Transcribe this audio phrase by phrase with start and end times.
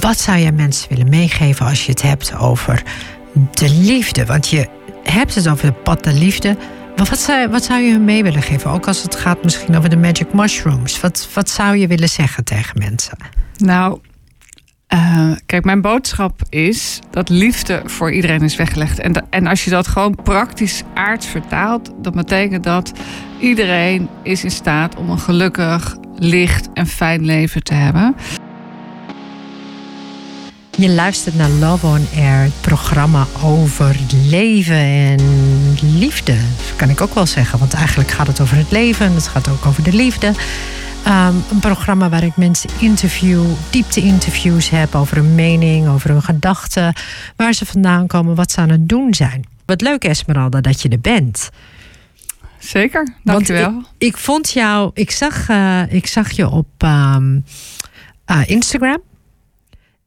[0.00, 2.82] Wat zou je mensen willen meegeven als je het hebt over
[3.52, 4.26] de liefde?
[4.26, 4.68] Want je
[5.02, 6.56] hebt het over het pad de liefde.
[6.96, 8.70] Maar wat zou, wat zou je hun mee willen geven?
[8.70, 11.00] Ook als het gaat misschien over de magic mushrooms.
[11.00, 13.16] Wat, wat zou je willen zeggen tegen mensen?
[13.56, 13.98] Nou,
[14.94, 18.98] uh, kijk, mijn boodschap is dat liefde voor iedereen is weggelegd.
[18.98, 22.92] En, en als je dat gewoon praktisch aards vertaalt, dan betekent dat
[23.38, 28.14] iedereen is in staat om een gelukkig, licht en fijn leven te hebben.
[30.76, 35.18] Je luistert naar Love on Air, het programma over leven en
[35.98, 36.36] liefde.
[36.76, 39.48] kan ik ook wel zeggen, want eigenlijk gaat het over het leven en het gaat
[39.48, 40.26] ook over de liefde.
[40.26, 46.94] Um, een programma waar ik mensen interview, diepte-interviews heb over hun mening, over hun gedachten,
[47.36, 49.44] waar ze vandaan komen, wat ze aan het doen zijn.
[49.64, 51.50] Wat leuk, Esmeralda, dat je er bent.
[52.58, 53.82] Zeker, dankjewel.
[53.98, 57.44] Ik, ik vond jou, ik zag, uh, ik zag je op um,
[58.26, 59.00] uh, Instagram.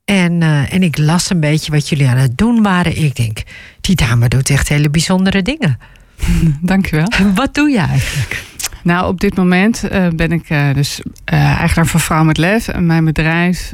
[0.08, 3.04] En, uh, en ik las een beetje wat jullie aan het doen waren.
[3.04, 3.44] Ik denk,
[3.82, 5.80] die dame doet echt hele bijzondere dingen.
[6.62, 7.08] Dankjewel.
[7.36, 8.44] Wat doe je eigenlijk?
[8.84, 12.68] Nou, op dit moment uh, ben ik uh, dus eigenaar van Vrouw met Lef.
[12.68, 13.74] En mijn bedrijf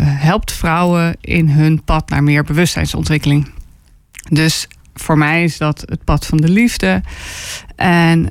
[0.00, 3.50] helpt vrouwen in hun pad naar meer bewustzijnsontwikkeling.
[4.30, 7.02] Dus voor mij is dat het pad van de liefde.
[7.76, 8.30] En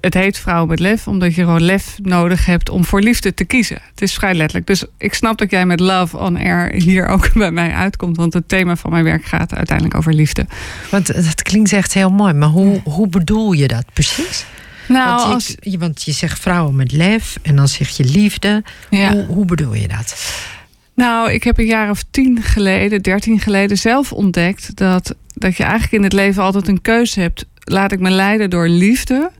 [0.00, 3.44] het heet Vrouwen met Lef, omdat je gewoon lef nodig hebt om voor liefde te
[3.44, 3.78] kiezen.
[3.90, 4.66] Het is vrij letterlijk.
[4.66, 8.16] Dus ik snap dat jij met Love on Air hier ook bij mij uitkomt.
[8.16, 10.46] Want het thema van mijn werk gaat uiteindelijk over liefde.
[10.90, 12.32] Want het klinkt echt heel mooi.
[12.32, 14.44] Maar hoe, hoe bedoel je dat precies?
[14.88, 15.54] Nou, want, als...
[15.60, 18.64] je, want je zegt vrouwen met lef en dan zeg je liefde.
[18.90, 19.12] Ja.
[19.12, 20.34] Hoe, hoe bedoel je dat?
[20.94, 25.62] Nou, ik heb een jaar of tien geleden, dertien geleden zelf ontdekt dat, dat je
[25.62, 27.46] eigenlijk in het leven altijd een keuze hebt.
[27.70, 29.30] Laat ik me leiden door liefde.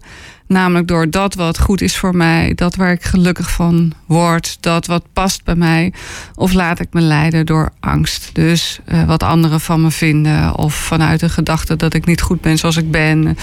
[0.47, 4.87] Namelijk door dat wat goed is voor mij, dat waar ik gelukkig van word, dat
[4.87, 5.93] wat past bij mij.
[6.35, 8.31] Of laat ik me leiden door angst.
[8.33, 10.57] Dus uh, wat anderen van me vinden.
[10.57, 13.37] Of vanuit de gedachte dat ik niet goed ben zoals ik ben.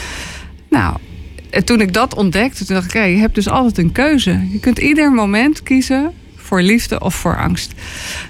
[0.69, 0.97] Nou,
[1.49, 4.47] en toen ik dat ontdekte, toen dacht ik, okay, je hebt dus altijd een keuze.
[4.51, 6.13] Je kunt ieder moment kiezen
[6.47, 7.73] voor liefde of voor angst.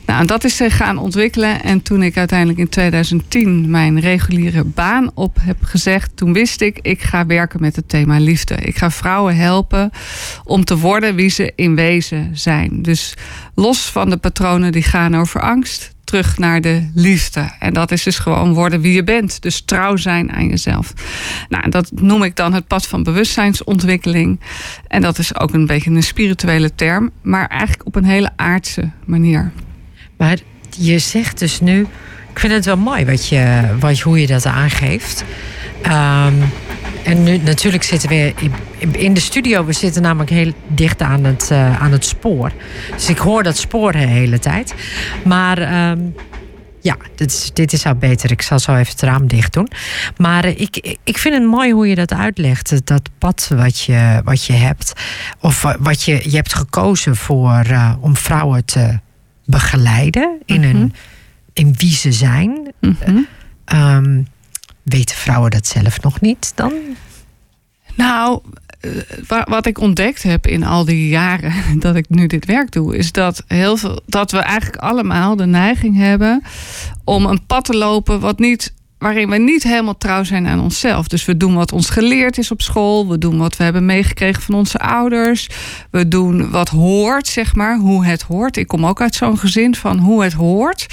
[0.06, 1.64] Nou, en dat is zich gaan ontwikkelen.
[1.64, 6.80] En toen ik uiteindelijk in 2010 mijn reguliere baan op heb gezegd, toen wist ik,
[6.82, 8.56] ik ga werken met het thema liefde.
[8.56, 9.92] Ik ga vrouwen helpen
[10.44, 12.82] om te worden wie ze in wezen zijn.
[12.82, 13.14] Dus
[13.56, 17.52] los van de patronen die gaan over angst, terug naar de liefde.
[17.60, 19.42] En dat is dus gewoon worden wie je bent.
[19.42, 20.94] Dus trouw zijn aan jezelf.
[21.50, 24.40] Nou, dat noem ik dan het pad van bewustzijnsontwikkeling.
[24.88, 28.90] En dat is ook een beetje een spirituele term, maar eigenlijk op een hele aardse
[29.06, 29.52] manier.
[30.18, 30.38] Maar
[30.78, 31.88] je zegt dus nu,
[32.32, 35.24] ik vind het wel mooi wat je, wat, hoe je dat aangeeft.
[35.86, 36.44] Um,
[37.08, 38.34] en nu natuurlijk zitten we
[38.92, 39.66] in de studio.
[39.66, 42.52] We zitten namelijk heel dicht aan het, uh, aan het spoor.
[42.96, 44.74] Dus ik hoor dat spoor de hele tijd.
[45.24, 46.16] Maar um,
[46.82, 48.32] ja, dit is, dit is al beter.
[48.32, 49.68] Ik zal zo even het raam dicht doen.
[50.18, 52.86] Maar uh, ik, ik vind het mooi hoe je dat uitlegt.
[52.86, 54.94] Dat pad wat je, wat je hebt.
[55.40, 59.00] Of wat je, je hebt gekozen voor, uh, om vrouwen te
[59.46, 60.42] begeleiden.
[60.46, 60.94] In, hun,
[61.54, 62.74] in wie ze zijn.
[62.80, 63.28] Mm -hmm.
[63.74, 64.28] um,
[64.88, 66.74] Weten vrouwen dat zelf nog niet dan?
[67.96, 68.42] Nou,
[69.46, 73.12] wat ik ontdekt heb in al die jaren dat ik nu dit werk doe, is
[73.12, 76.44] dat heel veel dat we eigenlijk allemaal de neiging hebben
[77.04, 81.08] om een pad te lopen wat niet waarin we niet helemaal trouw zijn aan onszelf.
[81.08, 83.08] Dus we doen wat ons geleerd is op school.
[83.08, 85.50] We doen wat we hebben meegekregen van onze ouders.
[85.92, 88.58] We doen wat hoort, zeg maar, hoe het hoort.
[88.58, 90.86] Ik kom ook uit zo'n gezin van hoe het hoort.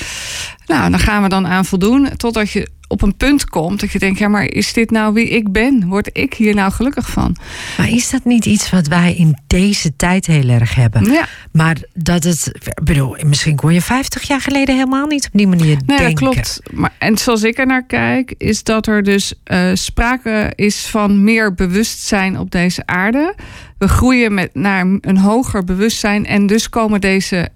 [0.67, 2.09] Nou, dan gaan we dan aan voldoen.
[2.17, 5.29] Totdat je op een punt komt dat je denkt: ja, maar is dit nou wie
[5.29, 5.89] ik ben?
[5.89, 7.37] Word ik hier nou gelukkig van?
[7.77, 11.05] Maar is dat niet iets wat wij in deze tijd heel erg hebben?
[11.05, 11.27] Ja.
[11.53, 15.77] Maar dat het, bedoel, misschien kon je 50 jaar geleden helemaal niet op die manier
[15.87, 16.05] nee, denken.
[16.05, 16.61] dat klopt.
[16.73, 21.25] Maar, en zoals ik er naar kijk, is dat er dus uh, sprake is van
[21.25, 23.35] meer bewustzijn op deze aarde.
[23.79, 27.49] We groeien met, naar een hoger bewustzijn en dus komen deze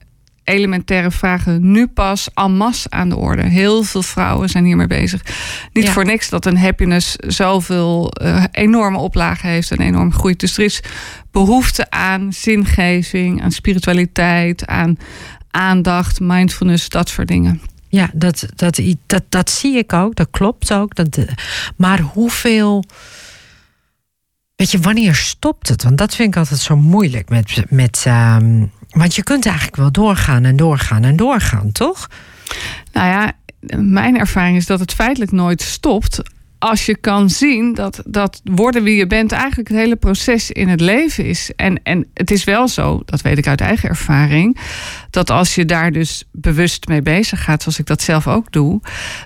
[0.49, 3.43] elementaire vragen nu pas en masse aan de orde.
[3.43, 5.23] Heel veel vrouwen zijn hiermee bezig.
[5.73, 5.93] Niet ja.
[5.93, 10.41] voor niks dat een happiness zoveel uh, enorme oplagen heeft en enorm groeit.
[10.41, 10.83] Dus er is
[11.31, 14.99] behoefte aan zingeving, aan spiritualiteit, aan
[15.51, 17.61] aandacht, mindfulness, dat soort dingen.
[17.89, 20.95] Ja, dat, dat, dat, dat zie ik ook, dat klopt ook.
[20.95, 21.19] Dat,
[21.77, 22.85] maar hoeveel.
[24.57, 25.83] Weet je, wanneer stopt het?
[25.83, 27.63] Want dat vind ik altijd zo moeilijk met.
[27.69, 32.09] met um, want je kunt eigenlijk wel doorgaan en doorgaan en doorgaan, toch?
[32.93, 33.33] Nou ja,
[33.77, 36.23] mijn ervaring is dat het feitelijk nooit stopt.
[36.59, 40.69] Als je kan zien dat, dat worden wie je bent eigenlijk het hele proces in
[40.69, 41.51] het leven is.
[41.57, 44.59] En, en het is wel zo, dat weet ik uit eigen ervaring,
[45.11, 48.81] dat als je daar dus bewust mee bezig gaat, zoals ik dat zelf ook doe,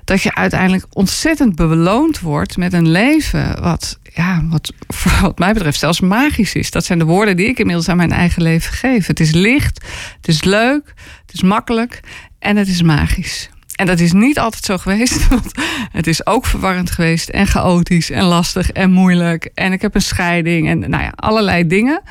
[0.05, 4.73] dat je uiteindelijk ontzettend beloond wordt met een leven wat, ja, wat,
[5.21, 6.71] wat mij betreft zelfs magisch is.
[6.71, 9.07] Dat zijn de woorden die ik inmiddels aan mijn eigen leven geef.
[9.07, 9.85] Het is licht,
[10.17, 10.95] het is leuk,
[11.27, 12.01] het is makkelijk
[12.39, 13.51] en het is magisch.
[13.73, 15.29] En dat is niet altijd zo geweest.
[15.29, 15.53] Want
[15.93, 19.51] het is ook verwarrend geweest en chaotisch en lastig en moeilijk.
[19.55, 22.03] En ik heb een scheiding en nou ja, allerlei dingen.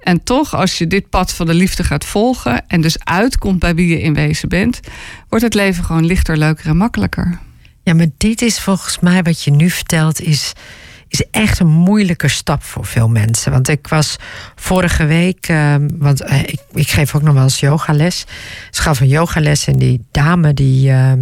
[0.00, 3.74] En toch, als je dit pad van de liefde gaat volgen en dus uitkomt bij
[3.74, 4.80] wie je in wezen bent,
[5.28, 7.38] wordt het leven gewoon lichter, leuker en makkelijker.
[7.82, 10.52] Ja, maar dit is volgens mij wat je nu vertelt, is
[11.12, 13.52] is echt een moeilijke stap voor veel mensen.
[13.52, 14.16] Want ik was
[14.54, 18.24] vorige week, uh, want uh, ik, ik, geef ook nog wel eens yogales.
[18.70, 20.88] Ze gaf een yogales en die dame die.
[20.88, 21.12] Uh,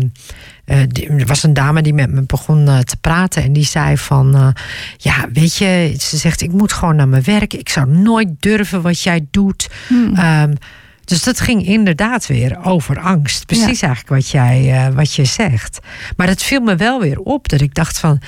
[0.64, 4.54] er was een dame die met me begon te praten en die zei van,
[4.96, 7.54] ja, weet je, ze zegt, ik moet gewoon naar mijn werk.
[7.54, 9.68] Ik zou nooit durven wat jij doet.
[9.86, 10.18] Hmm.
[10.18, 10.56] Um,
[11.04, 13.46] dus dat ging inderdaad weer over angst.
[13.46, 15.78] Precies eigenlijk wat jij, wat je zegt.
[16.16, 18.20] Maar het viel me wel weer op dat ik dacht van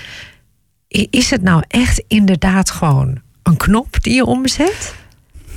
[0.92, 4.94] is het nou echt inderdaad gewoon een knop die je omzet?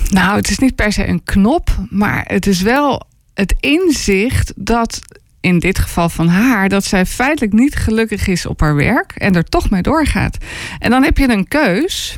[0.10, 5.00] Nou, het is niet per se een knop, maar het is wel het inzicht dat
[5.40, 9.36] in dit geval van haar, dat zij feitelijk niet gelukkig is op haar werk en
[9.36, 10.38] er toch mee doorgaat.
[10.80, 12.18] En dan heb je een keus.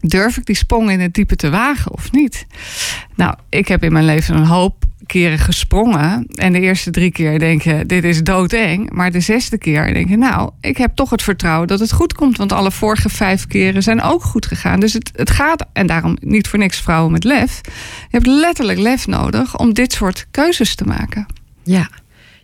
[0.00, 2.46] Durf ik die sprong in het diepe te wagen of niet?
[3.14, 6.26] Nou, ik heb in mijn leven een hoop keren gesprongen.
[6.34, 8.90] En de eerste drie keer denk je, dit is doodeng.
[8.92, 12.12] Maar de zesde keer denk je, nou, ik heb toch het vertrouwen dat het goed
[12.12, 12.36] komt.
[12.36, 14.80] Want alle vorige vijf keren zijn ook goed gegaan.
[14.80, 17.60] Dus het, het gaat, en daarom niet voor niks vrouwen met lef.
[18.00, 21.26] Je hebt letterlijk lef nodig om dit soort keuzes te maken.
[21.62, 21.88] Ja,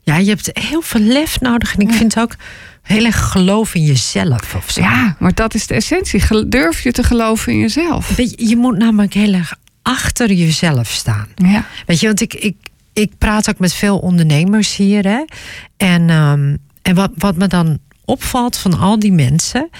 [0.02, 1.74] ja je hebt heel veel lef nodig.
[1.74, 2.34] En ik vind ook
[2.82, 4.80] heel erg geloof in jezelf of zo.
[4.80, 6.48] Ja, maar dat is de essentie.
[6.48, 8.16] Durf je te geloven in jezelf?
[8.16, 9.54] Je, je moet namelijk heel erg
[9.86, 11.28] achter jezelf staan.
[11.34, 11.66] Ja.
[11.86, 12.56] Weet je, want ik, ik,
[12.92, 15.04] ik praat ook met veel ondernemers hier.
[15.04, 15.24] Hè?
[15.76, 19.70] En, um, en wat, wat me dan opvalt van al die mensen,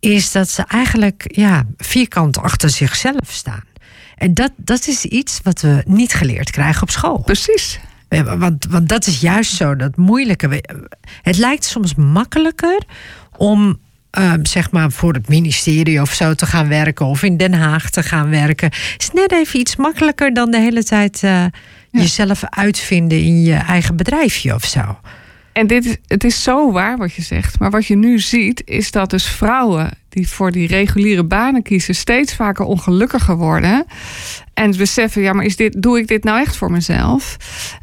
[0.00, 3.64] is dat ze eigenlijk ja, vierkant achter zichzelf staan.
[4.16, 7.18] En dat, dat is iets wat we niet geleerd krijgen op school.
[7.18, 7.80] Precies.
[8.08, 10.62] Want, want dat is juist zo, dat moeilijke.
[11.22, 12.82] Het lijkt soms makkelijker
[13.36, 13.78] om
[14.16, 17.90] Ehm, zeg maar voor het ministerie of zo te gaan werken of in Den Haag
[17.90, 18.70] te gaan werken.
[18.98, 21.44] Is net even iets makkelijker dan de hele tijd uh,
[21.90, 24.98] jezelf uitvinden in je eigen bedrijfje of zo.
[25.56, 27.58] En dit is, het is zo waar wat je zegt.
[27.58, 31.94] Maar wat je nu ziet, is dat dus vrouwen die voor die reguliere banen kiezen,
[31.94, 33.84] steeds vaker ongelukkiger worden.
[34.54, 37.36] En beseffen, ja, maar is dit, doe ik dit nou echt voor mezelf?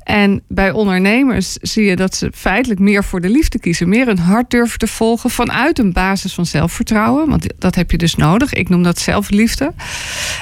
[0.03, 3.89] En bij ondernemers zie je dat ze feitelijk meer voor de liefde kiezen.
[3.89, 7.29] Meer een hart durven te volgen vanuit een basis van zelfvertrouwen.
[7.29, 8.53] Want dat heb je dus nodig.
[8.53, 9.73] Ik noem dat zelfliefde.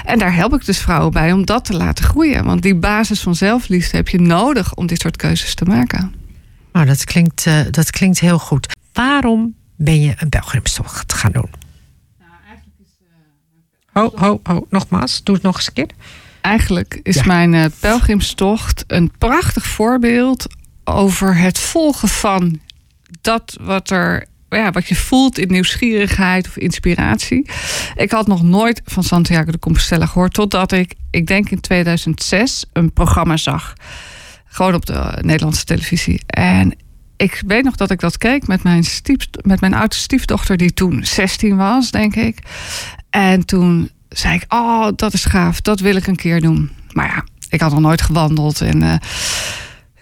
[0.06, 2.46] En daar help ik dus vrouwen bij om dat te laten groeien.
[2.46, 6.21] Want die basis van zelfliefde heb je nodig om dit soort keuzes te maken.
[6.72, 8.76] Nou, dat klinkt, uh, dat klinkt heel goed.
[8.94, 11.50] Waarom ben je een pelgrimstocht gaan doen?
[12.20, 12.92] Nou, eigenlijk is.
[13.94, 15.90] Uh, oh, oh, oh, nogmaals, doe het nog eens een keer.
[16.42, 17.24] Eigenlijk is ja.
[17.26, 20.48] mijn uh, pelgrimstocht een prachtig voorbeeld
[20.84, 22.60] over het volgen van
[23.22, 27.50] dat wat er ja, wat je voelt in nieuwsgierigheid of inspiratie.
[27.96, 32.66] Ik had nog nooit van Santiago de Compostela gehoord, totdat ik, ik denk in 2006,
[32.74, 33.74] een programma zag.
[34.54, 36.22] Gewoon op de Nederlandse televisie.
[36.26, 36.74] En
[37.18, 40.74] ik weet nog dat ik dat keek met mijn, stief, met mijn oudste stiefdochter, die
[40.74, 42.38] toen 16 was, denk ik.
[43.10, 46.72] En toen zei ik: Oh, dat is gaaf, dat wil ik een keer doen.
[46.92, 48.62] Maar ja, ik had nog nooit gewandeld.
[48.62, 48.94] En uh,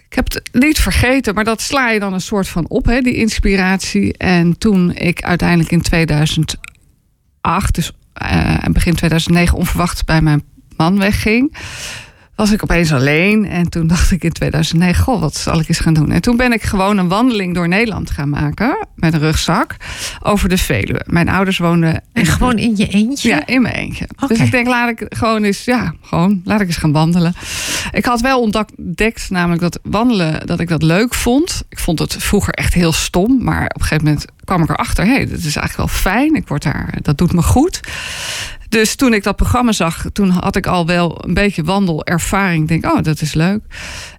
[0.09, 3.01] ik heb het niet vergeten, maar dat sla je dan een soort van op, hè,
[3.01, 4.17] die inspiratie.
[4.17, 7.91] En toen ik uiteindelijk in 2008, dus
[8.23, 10.43] uh, begin 2009, onverwacht bij mijn
[10.75, 11.57] man wegging
[12.39, 13.45] was ik opeens alleen.
[13.45, 16.11] En toen dacht ik in 2009, goh, wat zal ik eens gaan doen?
[16.11, 18.87] En toen ben ik gewoon een wandeling door Nederland gaan maken.
[18.95, 19.75] Met een rugzak.
[20.21, 21.01] Over de Veluwe.
[21.05, 22.01] Mijn ouders woonden...
[22.13, 23.29] En gewoon in je eentje?
[23.29, 24.07] Ja, in mijn eentje.
[24.27, 27.33] Dus ik denk, laat ik gewoon eens, ja, gewoon, laat ik eens gaan wandelen.
[27.91, 31.63] Ik had wel ontdekt, namelijk dat wandelen, dat ik dat leuk vond.
[31.69, 33.43] Ik vond het vroeger echt heel stom.
[33.43, 36.35] Maar op een gegeven moment kwam ik erachter, hé, hey, dat is eigenlijk wel fijn.
[36.35, 37.79] Ik word daar, dat doet me goed.
[38.69, 42.61] Dus toen ik dat programma zag, toen had ik al wel een beetje wandelervaring.
[42.61, 43.61] Ik denk, oh, dat is leuk.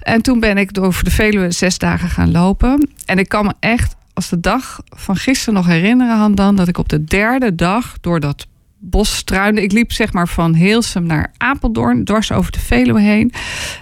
[0.01, 2.91] En toen ben ik over de Veluwe zes dagen gaan lopen.
[3.05, 6.79] En ik kan me echt als de dag van gisteren nog herinneren, dan dat ik
[6.79, 8.47] op de derde dag door dat
[8.79, 9.63] bosstruinen.
[9.63, 13.33] Ik liep zeg maar van Heelsum naar Apeldoorn, dwars over de Veluwe heen.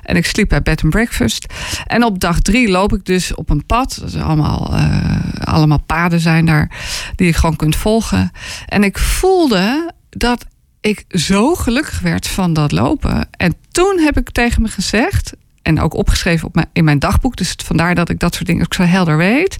[0.03, 1.47] En ik sliep bij bed and breakfast.
[1.87, 3.99] En op dag drie loop ik dus op een pad.
[4.01, 6.71] Dat is allemaal, uh, allemaal paden zijn daar
[7.15, 8.31] die je gewoon kunt volgen.
[8.67, 10.47] En ik voelde dat
[10.81, 13.29] ik zo gelukkig werd van dat lopen.
[13.31, 15.33] En toen heb ik tegen me gezegd,
[15.63, 18.75] en ook opgeschreven op in mijn dagboek, dus vandaar dat ik dat soort dingen ook
[18.75, 19.57] zo helder weet.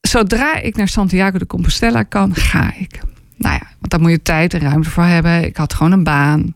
[0.00, 3.00] Zodra ik naar Santiago de Compostela kan, ga ik.
[3.36, 5.44] Nou ja, want daar moet je tijd en ruimte voor hebben.
[5.44, 6.54] Ik had gewoon een baan.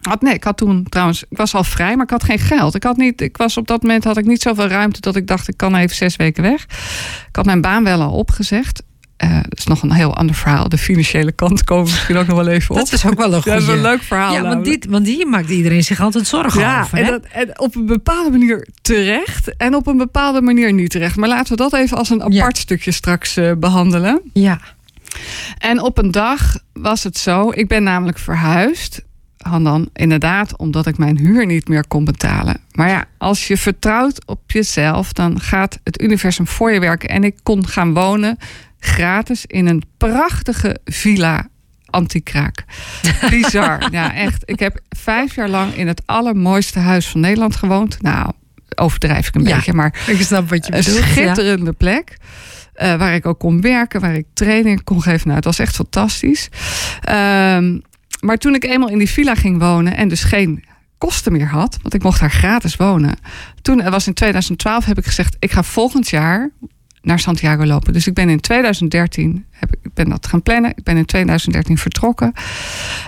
[0.00, 2.74] Had, nee, ik had toen trouwens, ik was al vrij, maar ik had geen geld.
[2.74, 5.26] Ik had niet, ik was op dat moment had ik niet zoveel ruimte dat ik
[5.26, 6.62] dacht, ik kan even zes weken weg.
[7.28, 8.82] Ik had mijn baan wel al opgezegd.
[9.24, 10.68] Uh, dat is nog een heel ander verhaal.
[10.68, 12.76] De financiële kant komen misschien ook nog wel even op.
[12.76, 13.72] Dat is ook wel een, goede...
[13.72, 14.32] een leuk verhaal.
[14.32, 16.98] Ja, want, dit, want hier maakt iedereen zich altijd zorgen ja, over.
[16.98, 21.16] En, dat, en, op een bepaalde manier terecht en op een bepaalde manier niet terecht.
[21.16, 24.20] Maar laten we dat even als een apart stukje straks uh, behandelen.
[24.32, 24.60] Ja.
[25.58, 29.02] En op een dag was het zo, ik ben namelijk verhuisd.
[29.42, 32.60] Dan inderdaad, omdat ik mijn huur niet meer kon betalen.
[32.72, 37.08] Maar ja, als je vertrouwt op jezelf, dan gaat het universum voor je werken.
[37.08, 38.38] En ik kon gaan wonen
[38.78, 41.48] gratis in een prachtige villa
[41.86, 42.64] anti-kraak.
[43.30, 43.88] Bizar.
[43.90, 44.42] ja, echt.
[44.44, 48.02] Ik heb vijf jaar lang in het allermooiste huis van Nederland gewoond.
[48.02, 48.32] Nou,
[48.74, 50.96] overdrijf ik een beetje, maar ik snap wat je bedoelt.
[50.96, 52.16] Een schitterende plek.
[52.82, 55.22] Uh, waar ik ook kon werken, waar ik training kon geven.
[55.24, 56.48] Nou, het was echt fantastisch.
[57.10, 57.82] Um,
[58.22, 60.64] maar toen ik eenmaal in die villa ging wonen en dus geen
[60.98, 63.16] kosten meer had, want ik mocht daar gratis wonen.
[63.62, 66.50] Toen was in 2012 heb ik gezegd: ik ga volgend jaar
[67.02, 67.92] naar Santiago lopen.
[67.92, 70.72] Dus ik ben in 2013 heb, ik ben dat gaan plannen.
[70.76, 72.32] Ik ben in 2013 vertrokken.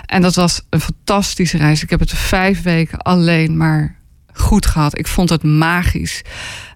[0.05, 1.83] En dat was een fantastische reis.
[1.83, 3.99] Ik heb het vijf weken alleen maar
[4.33, 4.97] goed gehad.
[4.97, 6.21] Ik vond het magisch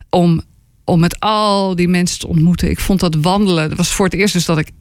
[0.10, 0.42] om,
[0.84, 2.70] om met al die mensen te ontmoeten.
[2.70, 3.70] Ik vond dat wandelen.
[3.70, 4.72] Dat was voor het eerst dus dat ik.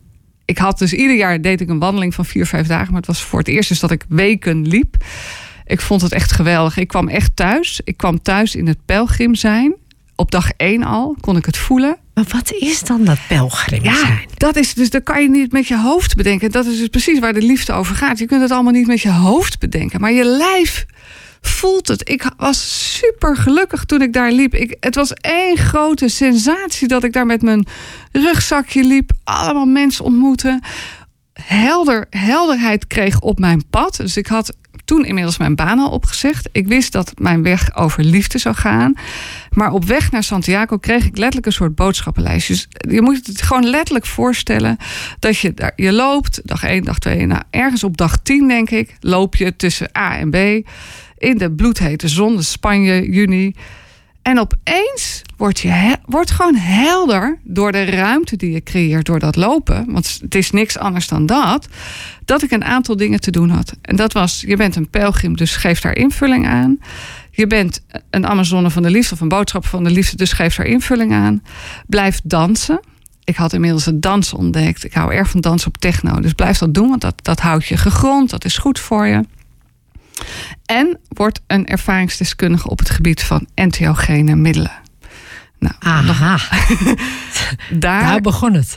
[0.48, 2.86] Ik had dus ieder jaar deed ik een wandeling van vier, vijf dagen.
[2.86, 4.96] Maar het was voor het eerst dus dat ik weken liep.
[5.66, 6.76] Ik vond het echt geweldig.
[6.76, 7.80] Ik kwam echt thuis.
[7.84, 9.74] Ik kwam thuis in het pelgrim zijn.
[10.14, 11.96] Op dag één al kon ik het voelen.
[12.14, 14.20] Maar wat is dan dat pelgrim ja, zijn?
[14.36, 16.50] Dat is dus, dat kan je niet met je hoofd bedenken.
[16.50, 18.18] Dat is dus precies waar de liefde over gaat.
[18.18, 20.00] Je kunt het allemaal niet met je hoofd bedenken.
[20.00, 20.86] Maar je lijf
[21.40, 22.08] voelt het.
[22.08, 24.54] Ik was super gelukkig toen ik daar liep.
[24.54, 27.66] Ik, het was één grote sensatie dat ik daar met mijn
[28.12, 29.10] rugzakje liep.
[29.24, 30.62] Allemaal mensen ontmoeten.
[31.32, 33.96] Helder, helderheid kreeg op mijn pad.
[33.96, 34.56] Dus ik had
[34.88, 36.48] toen inmiddels mijn baan al opgezegd.
[36.52, 38.92] Ik wist dat mijn weg over liefde zou gaan.
[39.50, 42.48] Maar op weg naar Santiago kreeg ik letterlijk een soort boodschappenlijst.
[42.48, 44.76] Dus je moet het gewoon letterlijk voorstellen
[45.18, 48.96] dat je je loopt, dag 1, dag 2, nou, ergens op dag 10 denk ik,
[49.00, 50.68] loop je tussen A en B
[51.18, 53.54] in de bloedhete zon, Spanje, juni.
[54.22, 59.36] En opeens wordt je wordt gewoon helder door de ruimte die je creëert door dat
[59.36, 59.92] lopen.
[59.92, 61.68] Want het is niks anders dan dat.
[62.24, 63.72] Dat ik een aantal dingen te doen had.
[63.82, 66.78] En dat was, je bent een pelgrim, dus geef daar invulling aan.
[67.30, 70.56] Je bent een Amazone van de liefde of een boodschap van de liefde, dus geef
[70.56, 71.42] daar invulling aan.
[71.86, 72.80] Blijf dansen.
[73.24, 74.84] Ik had inmiddels het dansen ontdekt.
[74.84, 76.20] Ik hou erg van dansen op techno.
[76.20, 78.30] Dus blijf dat doen, want dat, dat houdt je gegrond.
[78.30, 79.24] Dat is goed voor je.
[80.64, 84.72] En wordt een ervaringsdeskundige op het gebied van entheogene middelen.
[85.58, 86.38] Nou, Aha.
[87.70, 88.74] daar, daar begon het.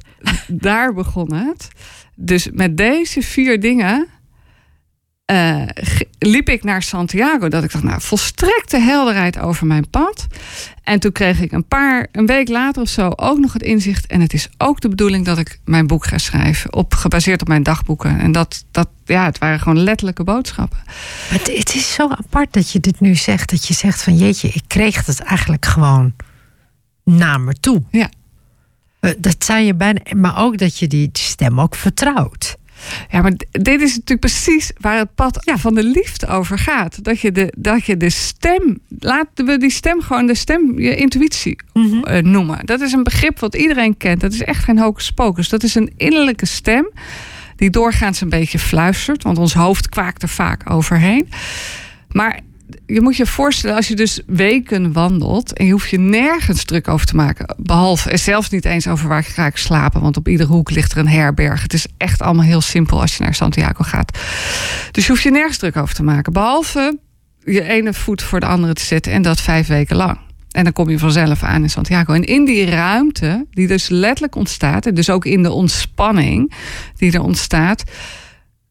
[0.48, 1.68] Daar begon het.
[2.16, 4.08] Dus met deze vier dingen
[5.32, 5.64] uh,
[6.20, 7.48] liep ik naar Santiago.
[7.48, 10.28] Dat ik dacht, nou, volstrekte helderheid over mijn pad.
[10.84, 14.08] En toen kreeg ik een paar, een week later of zo, ook nog het inzicht.
[14.08, 16.74] En het is ook de bedoeling dat ik mijn boek ga schrijven.
[16.74, 18.20] Op, gebaseerd op mijn dagboeken.
[18.20, 20.80] En dat, dat, ja, het waren gewoon letterlijke boodschappen.
[21.28, 23.50] Het, het is zo apart dat je dit nu zegt.
[23.50, 26.14] Dat je zegt van jeetje, ik kreeg het eigenlijk gewoon
[27.04, 27.84] naar me toe.
[27.92, 28.10] Ja.
[29.00, 32.58] Eh, dat zei je bijna, maar ook dat je die stem ook vertrouwt.
[33.10, 37.04] Ja, maar dit is natuurlijk precies waar het pad ja, van de liefde over gaat.
[37.04, 40.96] Dat je de, dat je de stem, laten we die stem gewoon de stem, je
[40.96, 42.04] intuïtie mhm.
[42.04, 42.66] eh, noemen.
[42.66, 44.22] Dat is een begrip wat iedereen kent.
[44.22, 45.50] Dat is echt geen hocus pocus.
[45.50, 46.90] Dat is een innerlijke stem
[47.56, 49.24] die doorgaans een beetje fluistert.
[49.24, 51.30] Want ons hoofd kwaakt er vaak overheen.
[52.12, 52.40] Maar
[52.86, 56.88] je moet je voorstellen, als je dus weken wandelt en je hoeft je nergens druk
[56.88, 57.56] over te maken.
[57.58, 60.92] Behalve, en zelfs niet eens over waar ga ik slapen, want op iedere hoek ligt
[60.92, 61.62] er een herberg.
[61.62, 64.18] Het is echt allemaal heel simpel als je naar Santiago gaat.
[64.92, 66.34] Dus je hoeft je nergens druk over te maken.
[66.34, 67.00] Behalve
[67.44, 70.20] je ene voet voor de andere te zetten en dat vijf weken lang.
[70.52, 72.14] En dan kom je vanzelf aan in Santiago.
[72.14, 76.54] En in die ruimte, die dus letterlijk ontstaat, en dus ook in de ontspanning
[76.98, 77.84] die er ontstaat,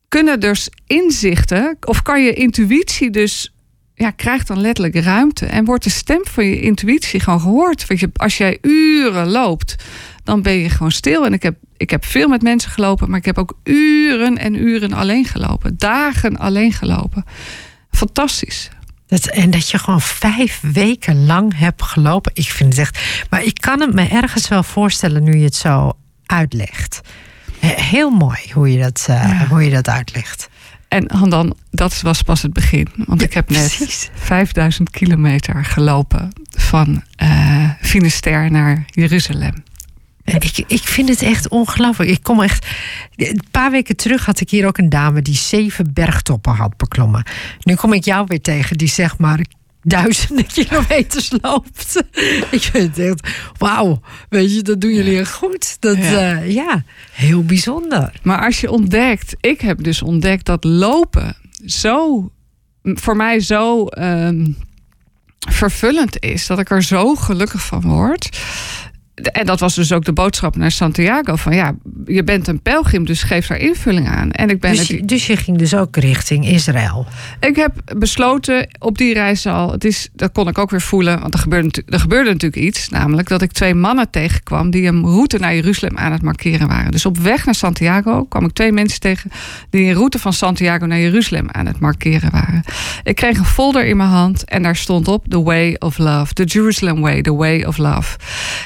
[0.08, 3.54] kunnen dus inzichten, of kan je intuïtie dus
[4.00, 5.46] ja, krijgt dan letterlijk ruimte.
[5.46, 7.86] En wordt de stem van je intuïtie gewoon gehoord.
[7.86, 9.76] Want je, als jij uren loopt,
[10.24, 11.24] dan ben je gewoon stil.
[11.24, 14.54] En ik heb Ik heb veel met mensen gelopen, maar ik heb ook uren en
[14.54, 15.74] uren alleen gelopen.
[15.78, 17.24] Dagen alleen gelopen.
[17.90, 18.70] Fantastisch.
[19.06, 22.32] Dat, en dat je gewoon vijf weken lang hebt gelopen.
[22.34, 23.26] Ik vind het echt.
[23.30, 25.92] Maar ik kan het me ergens wel voorstellen nu je het zo
[26.26, 27.00] uitlegt.
[27.60, 30.48] Heel mooi hoe je dat, uh, hoe je dat uitlegt.
[30.90, 32.88] En dan, dat was pas het begin.
[32.96, 34.10] Want ik heb net precies.
[34.14, 39.54] 5000 kilometer gelopen van uh, Finisterre naar Jeruzalem.
[40.24, 42.10] Ik, ik vind het echt ongelooflijk.
[42.10, 42.66] Ik kom echt.
[43.16, 47.24] Een paar weken terug had ik hier ook een dame die zeven bergtoppen had beklommen.
[47.62, 49.40] Nu kom ik jou weer tegen die zeg maar
[49.82, 52.02] duizenden kilometers loopt.
[52.50, 55.76] ik vind het echt, wauw, weet je, dat doen jullie goed.
[55.80, 56.42] Dat, ja.
[56.42, 58.12] Uh, ja, heel bijzonder.
[58.22, 62.28] Maar als je ontdekt, ik heb dus ontdekt dat lopen zo,
[62.82, 64.56] voor mij zo um,
[65.48, 68.38] vervullend is, dat ik er zo gelukkig van word
[69.22, 71.74] en dat was dus ook de boodschap naar Santiago: van ja,
[72.04, 74.30] je bent een pelgrim, dus geef daar invulling aan.
[74.30, 77.06] En ik ben dus, je, dus je ging dus ook richting Israël?
[77.40, 81.20] Ik heb besloten op die reis al, het is, dat kon ik ook weer voelen,
[81.20, 82.88] want er gebeurde, er gebeurde natuurlijk iets.
[82.88, 86.90] Namelijk dat ik twee mannen tegenkwam die een route naar Jeruzalem aan het markeren waren.
[86.90, 89.30] Dus op weg naar Santiago kwam ik twee mensen tegen
[89.70, 92.62] die een route van Santiago naar Jeruzalem aan het markeren waren.
[93.02, 96.32] Ik kreeg een folder in mijn hand en daar stond op: The Way of Love,
[96.34, 98.18] The Jerusalem Way, The Way of Love.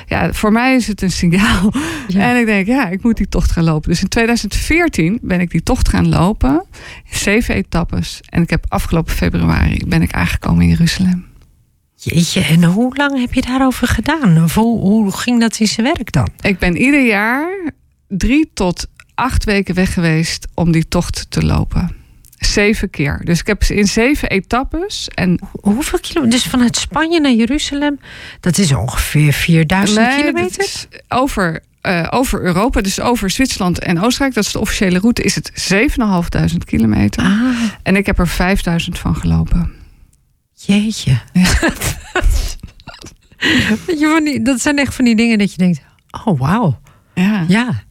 [0.06, 1.72] Ja, voor mij is het een signaal.
[2.14, 3.90] En ik denk, ja, ik moet die tocht gaan lopen.
[3.90, 6.64] Dus in 2014 ben ik die tocht gaan lopen.
[7.10, 8.20] Zeven etappes.
[8.28, 11.26] En ik heb afgelopen februari ben ik aangekomen in Jeruzalem.
[11.96, 14.42] Jeetje, en hoe lang heb je daarover gedaan?
[14.42, 16.28] Of hoe, hoe ging dat in zijn werk dan?
[16.40, 17.70] Ik ben ieder jaar
[18.08, 22.03] drie tot acht weken weg geweest om die tocht te lopen.
[22.44, 23.20] Zeven keer.
[23.24, 25.08] Dus ik heb in zeven etappes.
[25.14, 26.38] En Hoeveel kilometer?
[26.38, 28.00] Dus vanuit Spanje naar Jeruzalem,
[28.40, 30.70] dat is ongeveer 4000 nee, kilometer?
[31.08, 35.34] Over, uh, over Europa, dus over Zwitserland en Oostenrijk, dat is de officiële route, is
[35.34, 35.72] het
[36.52, 37.22] 7.500 kilometer.
[37.22, 37.40] Ah.
[37.82, 39.72] En ik heb er 5000 van gelopen.
[40.52, 41.18] Jeetje.
[41.32, 41.52] Ja.
[43.86, 45.80] Je, dat zijn echt van die dingen dat je denkt:
[46.24, 46.80] oh wauw.
[47.14, 47.44] Ja.
[47.48, 47.82] ja.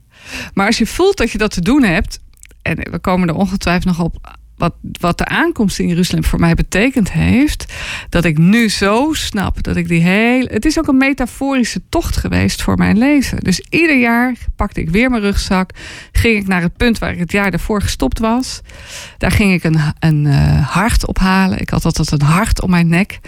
[0.53, 2.19] Maar als je voelt dat je dat te doen hebt,
[2.62, 6.53] en we komen er ongetwijfeld nog op wat, wat de aankomst in Jeruzalem voor mij
[6.53, 7.74] betekend heeft,
[8.10, 10.50] dat ik nu zo snap dat ik die hele.
[10.51, 13.39] Het is ook een metaforische tocht geweest voor mijn leven.
[13.39, 15.72] Dus ieder jaar pakte ik weer mijn rugzak,
[16.11, 18.61] ging ik naar het punt waar ik het jaar daarvoor gestopt was.
[19.18, 21.59] Daar ging ik een, een uh, hart ophalen.
[21.59, 23.20] Ik had altijd een hart om mijn nek.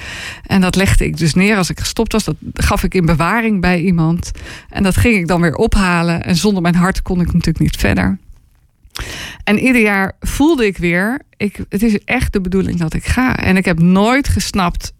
[0.45, 2.23] En dat legde ik dus neer als ik gestopt was.
[2.23, 4.31] Dat gaf ik in bewaring bij iemand.
[4.69, 6.23] En dat ging ik dan weer ophalen.
[6.23, 8.17] En zonder mijn hart kon ik natuurlijk niet verder.
[9.43, 13.37] En ieder jaar voelde ik weer, ik, het is echt de bedoeling dat ik ga.
[13.37, 14.93] En ik heb nooit gesnapt,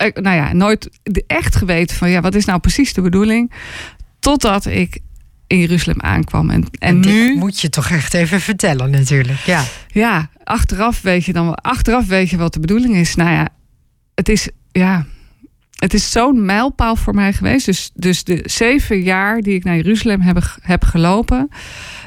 [0.00, 0.88] uh, nou ja, nooit
[1.26, 3.52] echt geweten van ja, wat is nou precies de bedoeling?
[4.20, 4.98] Totdat ik
[5.46, 6.50] in Jeruzalem aankwam.
[6.50, 9.38] En, en, nu moet je toch echt even vertellen, natuurlijk.
[9.38, 13.14] Ja, ja achteraf weet je dan achteraf weet je wat de bedoeling is.
[13.14, 13.48] Nou ja,
[14.14, 15.06] het is ja.
[15.74, 17.66] Het is zo'n mijlpaal voor mij geweest.
[17.66, 21.48] Dus, dus de zeven jaar die ik naar Jeruzalem heb, heb gelopen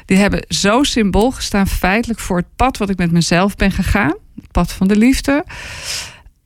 [0.08, 4.14] die hebben zo symbool gestaan feitelijk voor het pad wat ik met mezelf ben gegaan.
[4.34, 5.44] Het pad van de liefde.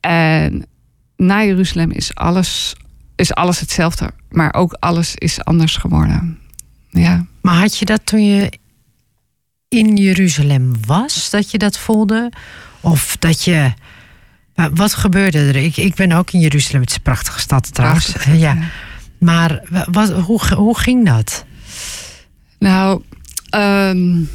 [0.00, 0.66] En
[1.16, 2.74] na Jeruzalem is alles,
[3.16, 4.10] is alles hetzelfde.
[4.30, 6.38] Maar ook alles is anders geworden.
[6.90, 7.26] Ja.
[7.40, 8.52] Maar had je dat toen je
[9.68, 12.32] in Jeruzalem was, dat je dat voelde?
[12.80, 13.72] Of dat je.
[14.54, 15.56] Wat gebeurde er?
[15.56, 16.80] Ik, ik ben ook in Jeruzalem.
[16.80, 18.14] Het is een prachtige stad trouwens.
[18.36, 18.58] ja.
[19.18, 21.44] Maar wat, hoe, hoe ging dat?
[22.58, 23.02] Nou,
[23.54, 24.28] Um,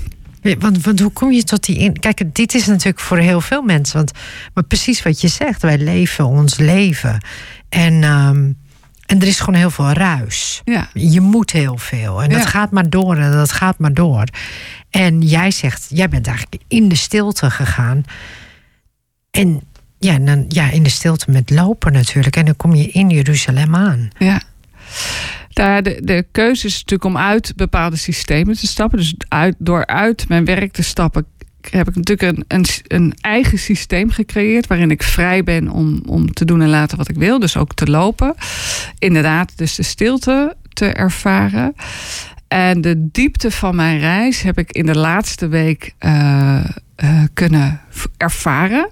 [0.59, 1.99] want, want, hoe kom je tot die in?
[1.99, 3.95] Kijk, dit is natuurlijk voor heel veel mensen.
[3.95, 4.11] Want
[4.53, 7.25] maar precies wat je zegt, wij leven ons leven.
[7.69, 8.57] En, um,
[9.05, 10.61] en er is gewoon heel veel ruis.
[10.65, 10.89] Ja.
[10.93, 12.23] Je moet heel veel.
[12.23, 14.23] En dat gaat maar door en dat gaat maar door.
[14.89, 18.03] En jij zegt, jij bent eigenlijk in de stilte gegaan.
[19.31, 19.61] En
[19.99, 22.35] ja, dan, ja, in de stilte met lopen natuurlijk.
[22.35, 24.09] En dan kom je in Jeruzalem aan.
[24.17, 24.41] Ja.
[25.57, 28.97] De, de keuze is natuurlijk om uit bepaalde systemen te stappen.
[28.97, 31.25] Dus uit, door uit mijn werk te stappen,
[31.69, 34.67] heb ik natuurlijk een, een, een, eigen systeem gecreëerd.
[34.67, 37.39] waarin ik vrij ben om, om te doen en laten wat ik wil.
[37.39, 38.35] Dus ook te lopen.
[38.99, 41.75] Inderdaad, dus de stilte te ervaren.
[42.47, 45.93] En de diepte van mijn reis heb ik in de laatste week.
[45.99, 46.65] Uh,
[47.03, 47.81] uh, kunnen
[48.17, 48.89] ervaren.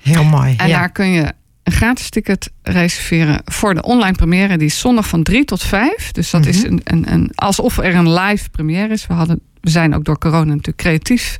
[0.00, 0.54] Heel mooi.
[0.56, 1.32] En daar kun je
[1.62, 4.58] een gratis ticket reserveren voor de online première.
[4.58, 6.12] Die is zondag van 3 tot 5.
[6.12, 6.66] Dus dat is mhm.
[6.66, 9.06] een, een, een, alsof er een live première is.
[9.06, 11.36] We, hadden, we zijn ook door corona natuurlijk creatief.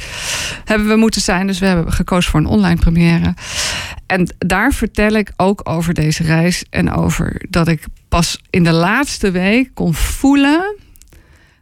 [0.64, 1.46] Hebben we moeten zijn.
[1.46, 3.34] Dus we hebben gekozen voor een online première.
[4.06, 6.64] En daar vertel ik ook over deze reis.
[6.70, 10.76] En over dat ik pas in de laatste week kon voelen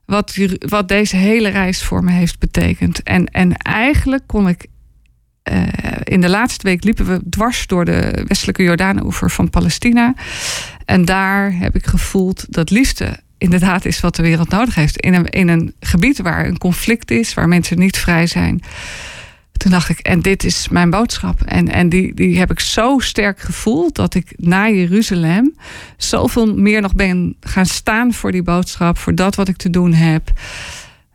[0.04, 3.02] wat, wat deze hele reis voor me heeft betekend.
[3.02, 4.66] En, en eigenlijk kon ik.
[5.52, 5.62] Uh,
[6.04, 10.14] in de laatste week liepen we dwars door de westelijke Jordaanoever van Palestina.
[10.84, 14.96] En daar heb ik gevoeld dat liefde inderdaad is wat de wereld nodig heeft.
[14.96, 18.62] In een, in een gebied waar een conflict is, waar mensen niet vrij zijn.
[19.52, 21.42] Toen dacht ik, en dit is mijn boodschap.
[21.42, 25.54] En, en die, die heb ik zo sterk gevoeld dat ik na Jeruzalem
[25.96, 29.92] zoveel meer nog ben gaan staan voor die boodschap, voor dat wat ik te doen
[29.92, 30.32] heb.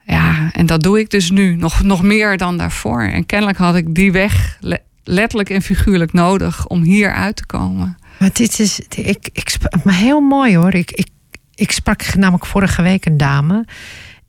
[0.05, 3.01] Ja, en dat doe ik dus nu nog, nog meer dan daarvoor.
[3.01, 4.59] En kennelijk had ik die weg
[5.03, 7.97] letterlijk en figuurlijk nodig om hier uit te komen.
[8.19, 10.73] Maar dit is, ik, ik, maar heel mooi hoor.
[10.73, 11.07] Ik, ik,
[11.55, 13.65] ik sprak namelijk vorige week een dame.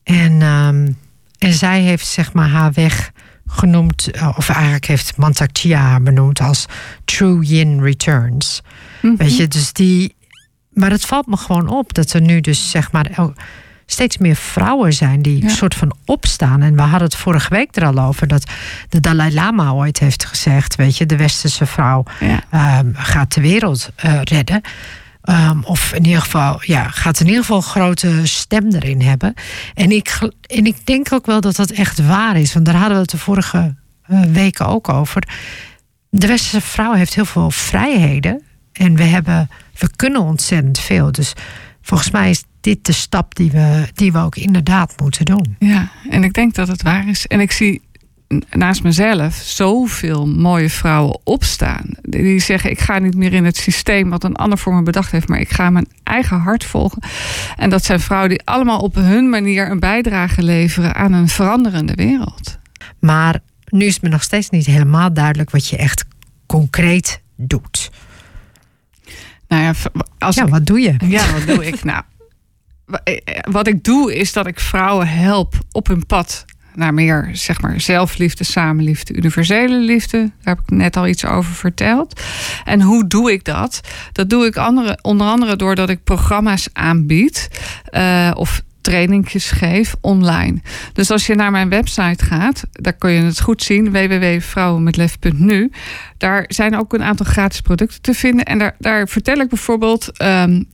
[0.03, 0.99] En, um,
[1.39, 3.12] en zij heeft zeg maar haar weg
[3.47, 6.67] genoemd, eh, of eigenlijk heeft Mantak haar benoemd als
[7.05, 8.62] True Yin Returns.
[9.03, 9.17] Mhm.
[9.17, 10.15] Weet je, dus die.
[10.69, 13.11] Maar het valt me gewoon op dat er nu dus zeg maar
[13.87, 16.62] steeds meer vrouwen zijn die een soort van opstaan.
[16.62, 18.51] En we hadden het vorige week er al over dat
[18.89, 22.05] de Dalai Lama ooit heeft gezegd: Weet je, de westerse vrouw
[22.51, 24.61] ehm, gaat de wereld uh, redden.
[25.29, 29.35] Um, of in ieder geval, ja, gaat in ieder geval een grote stem erin hebben.
[29.75, 32.53] En ik, en ik denk ook wel dat dat echt waar is.
[32.53, 33.75] Want daar hadden we het de vorige
[34.11, 35.23] uh, weken ook over.
[36.11, 38.43] De westerse vrouw heeft heel veel vrijheden.
[38.73, 41.12] En we, hebben, we kunnen ontzettend veel.
[41.12, 41.33] Dus
[41.83, 45.57] volgens mij is dit de stap die we, die we ook inderdaad moeten doen.
[45.59, 47.27] Ja, en ik denk dat het waar is.
[47.27, 47.83] En ik zie
[48.51, 51.87] naast mezelf zoveel mooie vrouwen opstaan.
[52.03, 55.11] Die zeggen: Ik ga niet meer in het systeem wat een ander voor me bedacht
[55.11, 57.03] heeft, maar ik ga mijn eigen hart volgen.
[57.57, 61.95] En dat zijn vrouwen die allemaal op hun manier een bijdrage leveren aan een veranderende
[61.95, 62.59] wereld.
[62.99, 66.05] Maar nu is me nog steeds niet helemaal duidelijk wat je echt
[66.47, 67.91] concreet doet.
[69.49, 69.73] Nou ja,
[70.19, 70.95] als ja wat doe je?
[71.05, 71.85] Ja, wat doe ik?
[71.91, 72.03] nou,
[73.51, 76.45] wat ik doe is dat ik vrouwen help op hun pad
[76.77, 80.19] naar meer zeg maar, zelfliefde, samenliefde, universele liefde.
[80.19, 82.21] Daar heb ik net al iets over verteld.
[82.65, 83.81] En hoe doe ik dat?
[84.12, 84.57] Dat doe ik
[85.03, 87.49] onder andere doordat ik programma's aanbied
[87.93, 90.61] uh, of trainingjes geef online.
[90.93, 95.71] Dus als je naar mijn website gaat, daar kun je het goed zien, www.vrouwenmetlef.nu.
[96.17, 98.45] Daar zijn ook een aantal gratis producten te vinden.
[98.45, 100.69] En daar, daar vertel ik bijvoorbeeld um,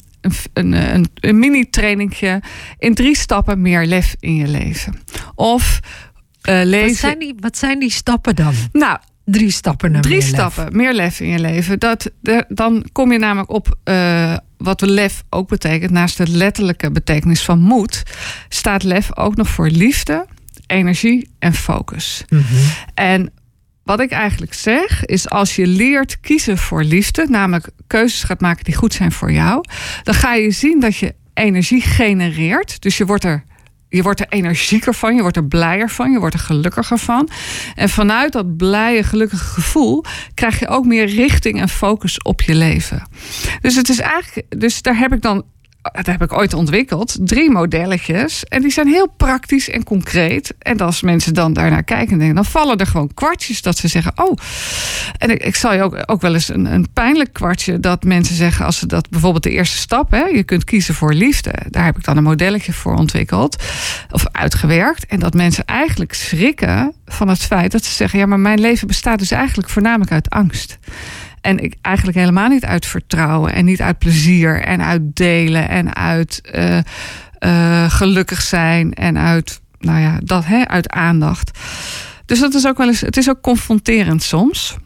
[0.53, 2.43] een, een, een mini-trainingje
[2.79, 4.95] in drie stappen meer lef in je leven.
[5.35, 5.81] Of
[6.49, 6.89] uh, lezen.
[6.89, 8.55] Wat zijn, die, wat zijn die stappen dan?
[8.73, 10.73] Nou, drie stappen naar drie meer stappen, lef.
[10.73, 11.79] meer lef in je leven.
[11.79, 15.91] Dat, de, dan kom je namelijk op uh, wat de lef ook betekent.
[15.91, 18.03] Naast de letterlijke betekenis van moed,
[18.49, 20.27] staat lef ook nog voor liefde,
[20.67, 22.25] energie en focus.
[22.29, 22.59] Mm -hmm.
[22.95, 23.33] En
[23.85, 28.65] wat ik eigenlijk zeg, is als je leert kiezen voor liefde, namelijk keuzes gaat maken
[28.65, 29.65] die goed zijn voor jou,
[30.03, 32.83] dan ga je zien dat je energie genereert.
[32.83, 33.45] Dus je wordt er.
[33.89, 37.29] Je wordt er energieker van, je wordt er blijer van, je wordt er gelukkiger van.
[37.75, 42.55] En vanuit dat blije, gelukkige gevoel krijg je ook meer richting en focus op je
[42.55, 43.09] leven.
[43.61, 45.45] Dus het is eigenlijk, dus daar heb ik dan
[45.83, 48.45] dat heb ik ooit ontwikkeld, drie modelletjes.
[48.45, 50.55] En die zijn heel praktisch en concreet.
[50.59, 54.13] En als mensen dan daarnaar kijken, denken, dan vallen er gewoon kwartjes dat ze zeggen:
[54.15, 54.37] Oh.
[55.19, 58.35] En ik, ik zal je ook, ook wel eens een, een pijnlijk kwartje dat mensen
[58.35, 61.53] zeggen, als ze dat bijvoorbeeld de eerste stap, hè, je kunt kiezen voor liefde.
[61.69, 63.63] Daar heb ik dan een modelletje voor ontwikkeld
[64.11, 65.07] of uitgewerkt.
[65.07, 68.87] En dat mensen eigenlijk schrikken van het feit dat ze zeggen: Ja, maar mijn leven
[68.87, 70.79] bestaat dus eigenlijk voornamelijk uit angst.
[71.43, 75.97] En ik eigenlijk helemaal niet uit vertrouwen en niet uit plezier en uit delen en
[75.97, 76.79] uit uh,
[77.41, 81.59] uh, gelukkig zijn en uit, nou ja, dat hè, uit aandacht.
[82.27, 84.77] Dus dat is ook wel eens, het is ook confronterend soms.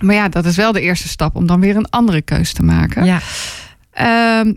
[0.00, 2.62] Maar ja, dat is wel de eerste stap om dan weer een andere keus te
[2.62, 3.04] maken.
[3.04, 3.20] Ja.
[4.46, 4.52] Uh,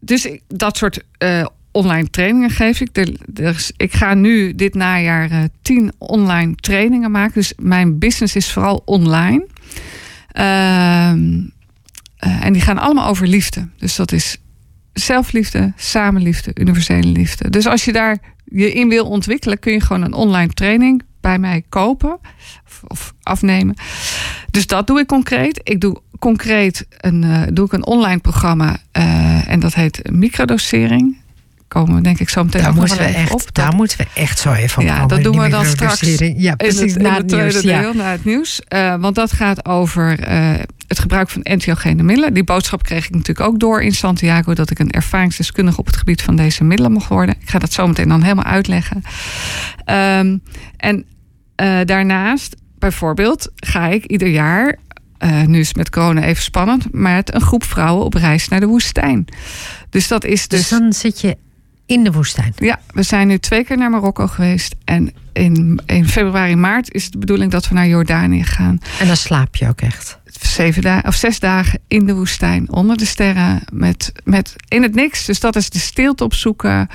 [0.00, 2.96] dus dat soort uh, online trainingen geef ik.
[3.34, 7.34] Er, ik ga nu dit najaar tien online trainingen maken.
[7.34, 9.46] Dus mijn business is vooral online.
[10.34, 11.40] Ehm,
[12.16, 13.68] en die gaan allemaal over liefde.
[13.78, 14.38] Dus dat is
[14.92, 17.50] zelfliefde, samenliefde, universele liefde.
[17.50, 21.38] Dus als je daar je in wil ontwikkelen, kun je gewoon een online training bij
[21.38, 22.18] mij kopen
[22.86, 23.74] of, afnemen.
[24.50, 25.60] Dus dat doe ik concreet.
[25.62, 31.16] Ik doe concreet een, uh, doe ik een online programma uh, en dat heet microdosering.
[31.68, 33.42] Komen we denk ik zo meteen daar moeten we echt, op.
[33.52, 35.06] Daar moeten we echt zo even op ja.
[35.06, 36.00] Dat doen we dan straks
[36.36, 37.50] ja, precies, in na het, het nieuws.
[37.50, 37.80] tweede Ja.
[37.80, 38.60] deel, na het nieuws.
[38.68, 40.18] Uh, want dat gaat over
[40.88, 42.34] het gebruik van entheogene middelen.
[42.34, 44.54] Die boodschap kreeg ik natuurlijk ook door in Santiago...
[44.54, 47.34] dat ik een ervaringsdeskundige op het gebied van deze middelen mocht worden.
[47.40, 49.02] Ik ga dat zo meteen dan helemaal uitleggen.
[49.86, 50.42] Um,
[50.76, 51.04] en
[51.62, 54.78] uh, daarnaast, bijvoorbeeld, ga ik ieder jaar...
[55.18, 56.92] Uh, nu is het met corona even spannend...
[56.92, 59.24] maar met een groep vrouwen op reis naar de woestijn.
[59.90, 60.68] Dus dat is dus...
[60.68, 61.36] Dus dan zit je
[61.86, 62.52] in de woestijn?
[62.56, 64.74] Ja, we zijn nu twee keer naar Marokko geweest.
[64.84, 68.78] En in, in februari, maart is het de bedoeling dat we naar Jordanië gaan.
[69.00, 70.22] En dan slaap je ook echt?
[70.54, 74.94] zeven dagen of zes dagen in de woestijn onder de sterren met, met in het
[74.94, 75.24] niks.
[75.24, 76.88] Dus dat is de stilte opzoeken.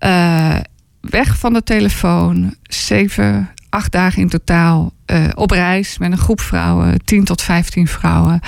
[0.00, 0.56] Uh,
[1.00, 2.54] weg van de telefoon.
[2.62, 7.88] Zeven, acht dagen in totaal uh, op reis met een groep vrouwen, 10 tot 15
[7.88, 8.40] vrouwen.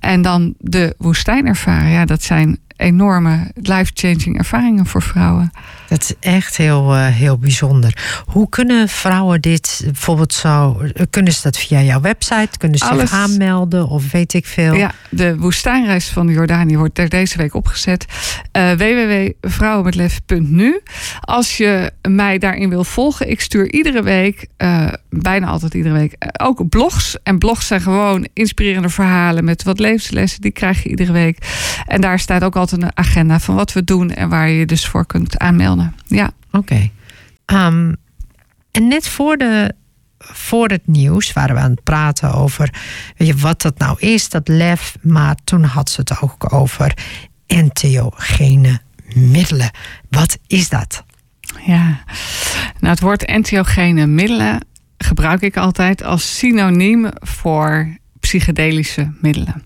[0.00, 1.90] En dan de woestijn ervaren.
[1.90, 5.52] Ja, dat zijn enorme life-changing ervaringen voor vrouwen.
[5.88, 8.22] Dat is echt heel, uh, heel bijzonder.
[8.26, 10.82] Hoe kunnen vrouwen dit bijvoorbeeld zo...
[11.10, 12.58] Kunnen ze dat via jouw website?
[12.58, 13.10] Kunnen ze Alles.
[13.10, 14.74] zich aanmelden of weet ik veel?
[14.74, 18.04] Ja, de woestijnreis van Jordanië wordt er deze week opgezet.
[18.52, 20.80] Uh, www.vrouwenmetlef.nu
[21.20, 23.30] Als je mij daarin wil volgen...
[23.30, 26.03] ik stuur iedere week, uh, bijna altijd iedere week...
[26.40, 27.16] ook blogs.
[27.22, 29.44] En blogs zijn gewoon inspirerende verhalen...
[29.44, 31.38] met wat levenslessen, die krijg je iedere week.
[31.86, 34.10] En daar staat ook altijd een agenda van wat we doen...
[34.10, 35.94] en waar je je dus voor kunt aanmelden.
[36.06, 36.30] Ja.
[36.50, 36.58] Oké.
[36.58, 36.92] Okay.
[37.66, 37.96] Um,
[38.70, 39.74] en net voor, de,
[40.18, 42.74] voor het nieuws waren we aan het praten over
[43.16, 44.96] weet je, wat dat nou is, dat lef.
[45.02, 46.96] Maar toen had ze het ook over
[47.46, 48.80] entheogene
[49.14, 49.70] middelen.
[50.10, 51.04] Wat is dat?
[51.66, 52.04] Ja,
[52.80, 54.60] nou het woord entheogene middelen
[55.04, 59.64] gebruik ik altijd als synoniem voor psychedelische middelen.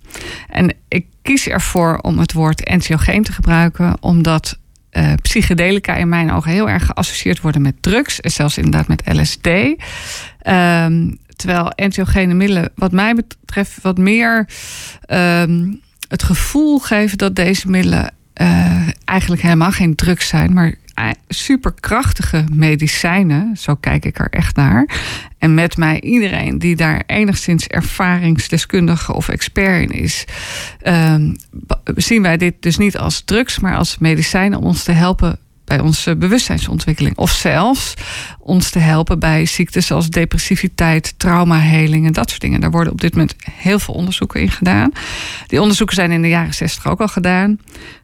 [0.48, 4.58] En ik kies ervoor om het woord entheogeen te gebruiken, omdat
[4.92, 8.20] uh, psychedelica in mijn ogen heel erg geassocieerd worden met drugs.
[8.20, 9.46] En zelfs inderdaad met LSD.
[9.46, 14.48] Um, terwijl entheogene middelen, wat mij betreft, wat meer
[15.08, 20.74] um, het gevoel geven dat deze middelen uh, eigenlijk helemaal geen drugs zijn, maar
[21.28, 23.56] superkrachtige medicijnen.
[23.56, 24.88] Zo kijk ik er echt naar.
[25.38, 30.24] En met mij iedereen die daar enigszins ervaringsdeskundige of expert in is,
[30.86, 31.36] um,
[31.84, 35.80] zien wij dit dus niet als drugs, maar als medicijnen om ons te helpen bij
[35.80, 37.16] onze bewustzijnsontwikkeling.
[37.16, 37.94] Of zelfs
[38.38, 42.60] ons te helpen bij ziektes zoals depressiviteit, traumaheling en dat soort dingen.
[42.60, 44.92] Daar worden op dit moment heel veel onderzoeken in gedaan.
[45.46, 47.60] Die onderzoeken zijn in de jaren 60 ook al gedaan.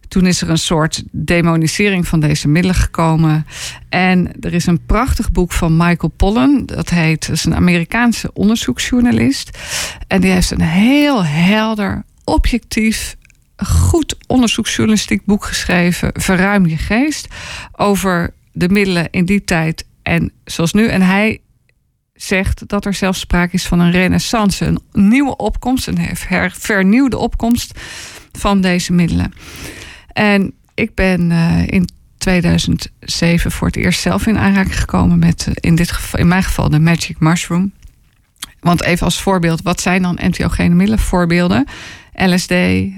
[0.08, 3.46] Toen is er een soort demonisering van deze middelen gekomen.
[3.88, 6.62] En er is een prachtig boek van Michael Pollan.
[6.66, 9.58] Dat heet, dat is een Amerikaanse onderzoeksjournalist.
[10.06, 13.16] En die heeft een heel helder, objectief,
[13.56, 16.10] goed onderzoeksjournalistiek boek geschreven.
[16.12, 17.28] Verruim je geest.
[17.72, 20.86] Over de middelen in die tijd en zoals nu.
[20.86, 21.40] En hij
[22.14, 24.64] zegt dat er zelfs sprake is van een renaissance.
[24.64, 26.16] Een nieuwe opkomst, een
[26.52, 27.80] vernieuwde opkomst
[28.32, 29.32] van deze middelen.
[30.14, 35.54] En ik ben uh, in 2007 voor het eerst zelf in aanraking gekomen met, uh,
[35.60, 37.72] in, dit geval, in mijn geval, de Magic Mushroom.
[38.60, 40.98] Want even als voorbeeld, wat zijn dan entheogene middelen?
[40.98, 41.66] Voorbeelden:
[42.14, 42.94] LSD, uh,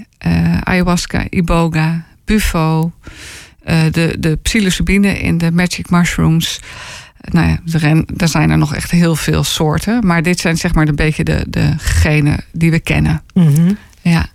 [0.63, 2.91] ayahuasca, iboga, bufo,
[3.91, 6.59] de, de psilocybine in de Magic Mushrooms.
[7.21, 10.05] Nou ja, er, er zijn er nog echt heel veel soorten.
[10.05, 13.23] Maar dit zijn zeg maar een beetje de, degenen die we kennen.
[13.33, 13.77] Mm -hmm.
[14.01, 14.25] Ja.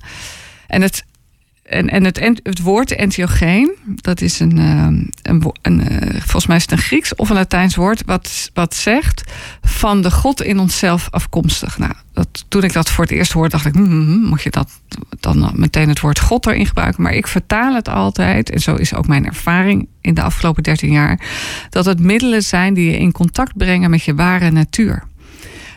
[0.67, 1.05] En het,
[1.73, 5.83] en, en het, het woord entheogeen, dat is een, een, een, een,
[6.13, 9.23] volgens mij is het een Grieks of een Latijns woord, wat, wat zegt
[9.63, 11.79] van de God in onszelf afkomstig.
[11.79, 11.93] Nou,
[12.49, 14.71] toen ik dat voor het eerst hoorde, dacht ik, hmm, moet je dat
[15.21, 17.03] dan meteen het woord God erin gebruiken?
[17.03, 20.91] Maar ik vertaal het altijd, en zo is ook mijn ervaring in de afgelopen 13
[20.91, 21.21] jaar,
[21.71, 25.03] dat het middelen zijn die je in contact brengen met je ware natuur.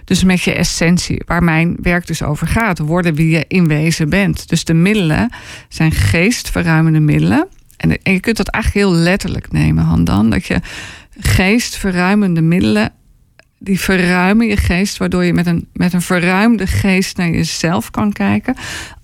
[0.05, 2.79] Dus met je essentie, waar mijn werk dus over gaat.
[2.79, 4.49] Worden wie je in wezen bent.
[4.49, 5.29] Dus de middelen
[5.69, 7.47] zijn geestverruimende middelen.
[7.77, 10.29] En, je kunt dat eigenlijk heel letterlijk nemen, Handan.
[10.29, 10.61] Dat je
[11.19, 12.91] geestverruimende middelen,
[13.59, 18.13] die verruimen je geest, waardoor je met een, met een verruimde geest naar jezelf kan
[18.13, 18.55] kijken.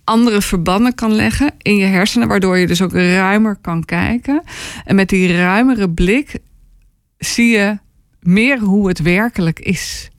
[0.03, 4.43] andere verbanden kan leggen in je hersenen, waardoor je dus ook ruimer kan kijken.
[4.85, 6.39] En met die ruimere blik
[7.17, 7.77] zie je
[8.19, 10.10] meer hoe het werkelijk is.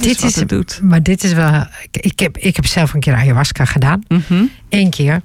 [0.00, 0.80] Dat is wat het doet.
[0.82, 1.66] Maar dit is wel.
[1.90, 4.02] Ik heb, ik heb zelf een keer ayahuasca gedaan.
[4.08, 4.44] Mhm.
[4.68, 5.22] Eén keer.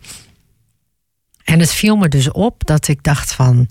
[1.44, 3.68] En het viel me dus op dat ik dacht van.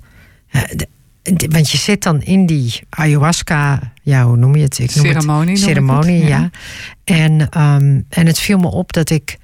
[1.48, 4.78] want je zit dan in die ayahuasca, ja, hoe noem je het?
[4.78, 6.28] Ik noem Ceremonie Het, ceremonie, ja.
[6.28, 6.50] ja.
[7.04, 9.37] En, ehm, en het viel me op dat ik,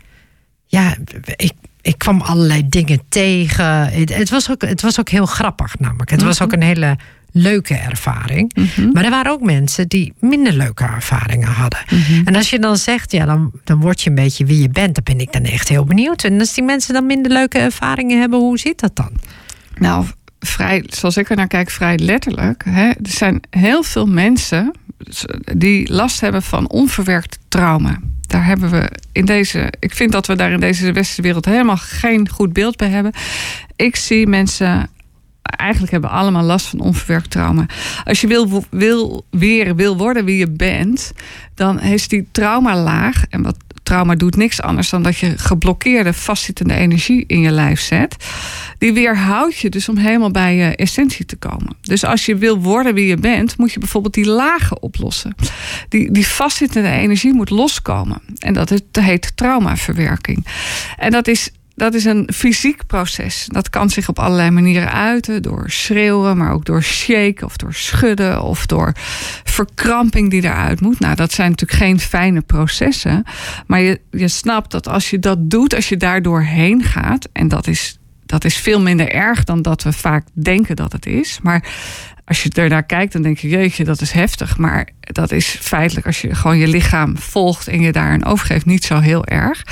[0.66, 0.96] ja,
[1.36, 3.88] ik, ik kwam allerlei dingen tegen.
[3.92, 6.10] Het, het was, ook, het was ook heel grappig, namelijk.
[6.10, 6.44] Het was Mhm.
[6.44, 6.96] ook een hele
[7.32, 8.52] leuke ervaring.
[8.54, 8.90] Mhm.
[8.92, 11.80] Maar er waren ook mensen die minder leuke ervaringen hadden.
[11.90, 12.26] Mhm.
[12.26, 14.94] En als je dan zegt, ja, dan, dan word je een beetje wie je bent,
[14.94, 16.24] dan ben ik dan echt heel benieuwd.
[16.24, 19.10] En als die mensen dan minder leuke ervaringen hebben, hoe zit dat dan?
[19.78, 20.06] Nou,
[20.40, 22.64] vrij, zoals ik er naar kijk, vrij letterlijk.
[22.68, 24.72] Hè, er zijn heel veel mensen
[25.56, 27.98] die last hebben van onverwerkt trauma.
[28.26, 29.72] Daar hebben we in deze.
[29.78, 33.12] Ik vind dat we daar in deze westerse wereld helemaal geen goed beeld bij hebben.
[33.76, 34.90] Ik zie mensen.
[35.42, 37.66] Eigenlijk hebben allemaal last van onverwerkt trauma.
[38.04, 41.12] Als je wil, wil weer wil worden wie je bent,
[41.54, 43.24] dan is die traumalaag.
[43.28, 47.80] En wat trauma doet niks anders dan dat je geblokkeerde, vastzittende energie in je lijf
[47.80, 48.16] zet.
[48.78, 51.76] Die weerhoudt je dus om helemaal bij je essentie te komen.
[51.80, 55.34] Dus als je wil worden wie je bent, moet je bijvoorbeeld die lagen oplossen.
[55.88, 58.20] Die, die vastzittende energie moet loskomen.
[58.38, 60.46] En dat heet traumaverwerking.
[60.96, 63.46] En dat is dat is een fysiek proces.
[63.48, 65.42] Dat kan zich op allerlei manieren uiten.
[65.42, 68.92] Door schreeuwen, maar ook door shaken of door schudden of door
[69.44, 71.00] verkramping die eruit moet.
[71.00, 73.24] Nou, dat zijn natuurlijk geen fijne processen.
[73.66, 77.48] Maar je, je snapt dat als je dat doet, als je daar doorheen gaat, en
[77.48, 81.38] dat is, dat is veel minder erg dan dat we vaak denken dat het is.
[81.42, 81.64] Maar
[82.24, 84.56] als je er naar kijkt, dan denk je, jeetje, dat is heftig.
[84.56, 88.84] Maar dat is feitelijk, als je gewoon je lichaam volgt en je daarin overgeeft, niet
[88.84, 89.62] zo heel erg.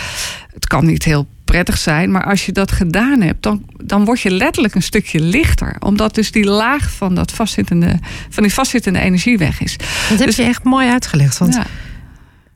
[0.54, 4.20] Het kan niet heel prettig zijn, maar als je dat gedaan hebt, dan, dan word
[4.20, 5.76] je letterlijk een stukje lichter.
[5.78, 9.76] Omdat dus die laag van, dat vastzittende, van die vastzittende energie weg is.
[10.08, 11.38] Dat heb Dus- je echt mooi uitgelegd.
[11.38, 11.66] Want Ja.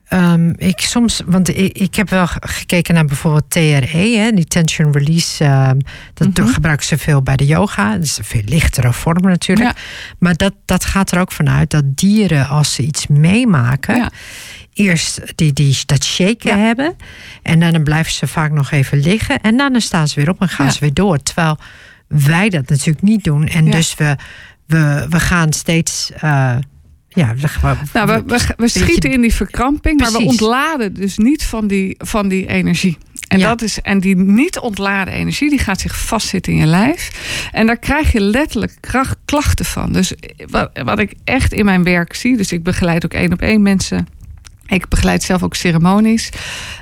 [0.07, 4.45] Ehm, ik soms, want ik, ik heb wel ge- gekeken naar bijvoorbeeld TRE, hè, die
[4.45, 5.43] tension release.
[5.43, 5.79] ehm,
[6.13, 6.47] dat Mhm.
[6.47, 7.91] gebruiken ze veel bij de yoga.
[7.93, 9.77] Dat is een veel lichtere vorm natuurlijk.
[9.77, 9.83] Ja.
[10.19, 14.11] Maar dat, dat gaat er ook vanuit dat dieren, als ze iets meemaken, Ja.
[14.73, 16.65] eerst die, die, dat shaken Ja.
[16.65, 16.95] hebben.
[17.43, 19.41] En dan blijven ze vaak nog even liggen.
[19.41, 21.17] En dan staan ze weer op en gaan ze weer door.
[21.23, 21.57] Terwijl
[22.07, 23.47] wij dat natuurlijk niet doen.
[23.47, 24.15] En dus we,
[24.65, 26.11] we, we gaan steeds.
[26.19, 26.55] eh,
[27.15, 30.93] ja, we, we- Nou, we, we, we beetje- schieten in die verkramping, maar we ontladen
[30.93, 32.97] dus niet van die, van die energie.
[33.27, 33.47] En, Ja.
[33.47, 37.11] dat is, en die niet ontladen energie, die gaat zich vastzitten in je lijf.
[37.51, 39.91] En daar krijg je letterlijk kracht, klachten van.
[39.91, 40.13] Dus
[40.49, 43.61] wat, wat ik echt in mijn werk zie, dus ik begeleid ook één op één
[43.61, 44.07] mensen.
[44.67, 46.29] Ik begeleid zelf ook ceremonies.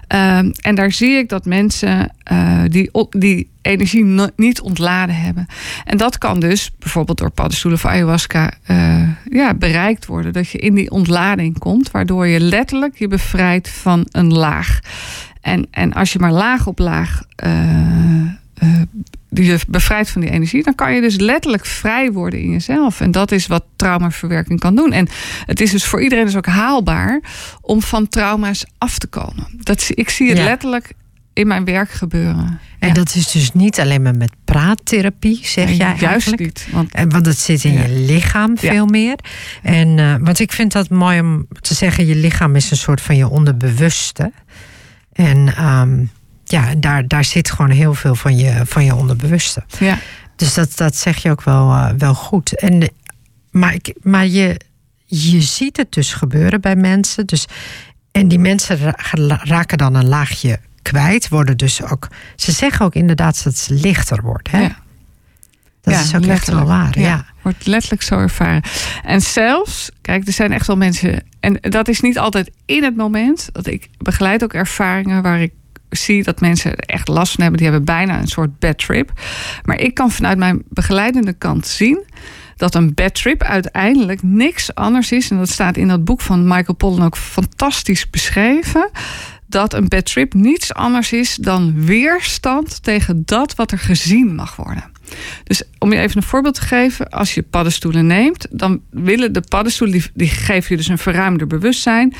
[0.08, 5.46] Ehm, en daar zie ik dat mensen eh, die, die energie niet ontladen hebben.
[5.86, 10.34] En dat kan dus bijvoorbeeld door paddenstoelen of ayahuasca eh, ja, bereikt worden.
[10.34, 14.80] Dat je in die ontlading komt, waardoor je letterlijk je bevrijdt van een laag.
[15.41, 17.52] En, en als je maar laag op laag eh,
[18.63, 18.82] eh,
[19.45, 23.02] je bevrijdt van die energie, dan kan je dus letterlijk vrij worden in jezelf.
[23.02, 24.91] En dat is wat traumaverwerking kan doen.
[24.91, 25.08] En
[25.45, 27.21] het is dus voor iedereen dus ook haalbaar
[27.62, 29.47] om van trauma's af te komen.
[29.58, 30.43] Dat, zie- ik zie het Ja.
[30.43, 30.93] letterlijk
[31.34, 32.60] in mijn werk gebeuren.
[32.80, 32.93] En Ja.
[32.93, 36.41] dat is dus niet alleen maar met praattherapie, zeg jij juist eigenlijk?
[36.41, 36.67] niet.
[36.71, 37.82] Want En, want het zit in Ja.
[37.84, 39.15] je lichaam veel meer.
[39.62, 43.02] En, eh, want ik vind dat mooi om te zeggen, je lichaam is een soort
[43.02, 44.32] van je onderbewuste.
[45.13, 46.04] En ehm,
[46.53, 49.63] ja, daar, daar zit gewoon heel veel van je, van je onderbewuste.
[49.79, 49.97] ja,
[50.35, 52.59] Dus dat, dat zeg je ook wel, eh, wel goed.
[52.59, 52.89] En,
[53.51, 54.59] maar ik, maar je,
[55.05, 57.25] je ziet het dus gebeuren bij mensen.
[57.25, 57.45] Dus,
[58.11, 61.29] en die mensen ra- raken dan een laagje kwijt.
[61.29, 64.51] Worden dus ook, ze zeggen ook inderdaad dat ze lichter wordt.
[64.51, 64.61] Hè?
[64.61, 64.81] ja.
[65.81, 66.99] Dat Ja, is ook echt wel waar.
[66.99, 67.25] Ja.
[67.41, 68.61] Wordt letterlijk zo ervaren.
[69.03, 71.23] En zelfs, kijk, er zijn echt wel mensen.
[71.39, 73.49] En dat is niet altijd in het moment.
[73.51, 75.51] Dat ik begeleid ook ervaringen waar ik
[75.97, 77.62] zie dat mensen echt last van hebben.
[77.62, 79.12] Die hebben bijna een soort bad trip.
[79.63, 82.03] Maar ik kan vanuit mijn begeleidende kant zien
[82.56, 85.29] dat een bad trip uiteindelijk niks anders is.
[85.29, 88.89] En dat staat in dat boek van Michael Pollan ook fantastisch beschreven.
[89.47, 94.56] Dat een bad trip niets anders is dan weerstand tegen dat wat er gezien mag
[94.56, 94.91] worden.
[95.43, 99.41] Dus om je even een voorbeeld te geven, als je paddenstoelen neemt, dan willen de
[99.41, 102.13] paddenstoelen, die, die geven je dus een verruimder bewustzijn.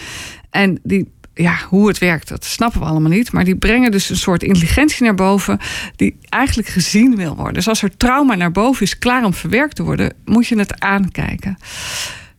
[0.50, 3.32] En die, ja, hoe het werkt, dat snappen we allemaal niet.
[3.32, 5.60] Maar die brengen dus een soort intelligentie naar boven,
[5.96, 7.54] die eigenlijk gezien wil worden.
[7.54, 10.80] Dus als er trauma naar boven is, klaar om verwerkt te worden, moet je het
[10.80, 11.58] aankijken.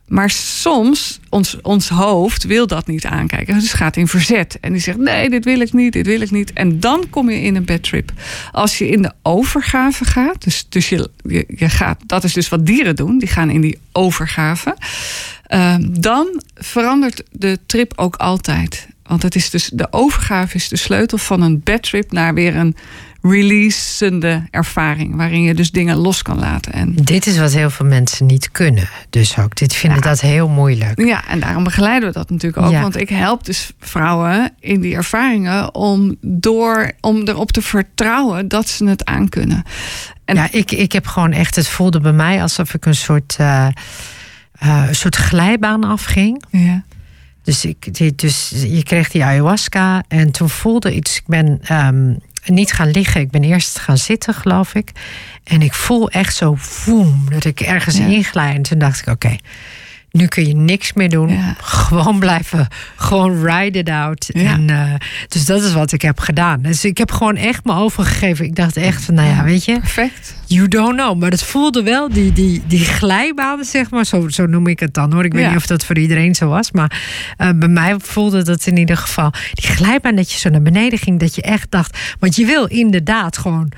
[0.06, 3.54] Maar soms, ons, ons hoofd wil dat niet aankijken.
[3.54, 4.58] Dus gaat in verzet.
[4.60, 6.52] En die zegt, nee, dit wil ik niet, dit wil ik niet.
[6.52, 8.12] En dan kom je in een bad trip.
[8.52, 12.48] Als je in de overgave gaat, dus, dus je, je, je gaat, dat is dus
[12.48, 13.18] wat dieren doen.
[13.18, 14.76] Die gaan in die overgave.
[15.48, 18.86] Uh, dan verandert de trip ook altijd.
[19.02, 22.56] Want het is dus, de overgave is de sleutel van een bad trip naar weer
[22.56, 22.76] een
[23.22, 25.16] releasende ervaring.
[25.16, 26.72] Waarin je dus dingen los kan laten.
[26.72, 28.88] En Dit is wat heel veel mensen niet kunnen.
[29.10, 30.08] Dus ook, dit vinden Ja.
[30.08, 31.00] dat heel moeilijk.
[31.04, 32.72] ja, en daarom begeleiden we dat natuurlijk ook.
[32.72, 32.80] Ja.
[32.80, 38.68] Want ik help dus vrouwen in die ervaringen om, door, om erop te vertrouwen dat
[38.68, 39.62] ze het aankunnen.
[40.24, 43.34] En- ja, ik, ik heb gewoon echt, het voelde bij mij alsof ik een soort,
[43.38, 43.66] eh,
[44.58, 46.42] eh, een soort glijbaan afging.
[46.50, 46.84] Ja.
[47.42, 51.16] Dus, ik, dus je kreeg die ayahuasca en toen voelde iets.
[51.16, 52.14] Ik ben ehm,
[52.46, 54.92] niet gaan liggen, ik ben eerst gaan zitten, geloof ik.
[55.44, 58.06] En ik voel echt zo voem, dat ik ergens Ja.
[58.06, 58.54] inglij.
[58.54, 59.36] En toen dacht ik, oké,
[60.14, 61.28] nu kun je niks meer doen.
[61.28, 61.54] Ja.
[61.60, 64.28] Gewoon blijven, gewoon ride it out.
[64.32, 64.52] Ja.
[64.52, 64.94] En, eh,
[65.28, 66.62] dus dat is wat ik heb gedaan.
[66.62, 68.44] Dus ik heb gewoon echt me overgegeven.
[68.44, 70.34] Ik dacht echt van, nou ja, weet je, Perfect.
[70.46, 71.18] You don't know.
[71.20, 74.04] Maar het voelde wel, die, die, die glijbaan, zeg maar.
[74.04, 75.24] Zo, zo noem ik het dan hoor.
[75.24, 75.48] Ik weet Ja.
[75.48, 76.72] niet of dat voor iedereen zo was.
[76.72, 77.02] Maar
[77.36, 79.30] eh, bij mij voelde dat in ieder geval.
[79.52, 81.20] Die glijbaan dat je zo naar beneden ging.
[81.20, 81.98] Dat je echt dacht.
[82.18, 83.68] Want je wil inderdaad gewoon.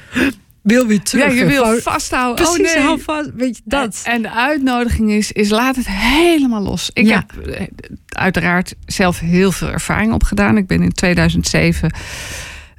[0.66, 1.24] Wil weer terug.
[1.24, 2.44] Ja, je wil Gewoon- vasthouden.
[2.44, 2.84] Precies, oh nee.
[2.84, 3.30] hou vast.
[3.34, 4.02] Weet je, dat.
[4.04, 6.90] En de uitnodiging is, is laat het helemaal los.
[6.92, 7.24] Ik Ja.
[7.34, 7.66] heb eh,
[8.08, 10.56] uiteraard zelf heel veel ervaring opgedaan.
[10.56, 11.90] Ik ben in 2007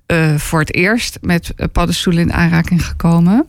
[0.07, 3.45] eh, voor het eerst met eh, paddenstoelen in aanraking gekomen.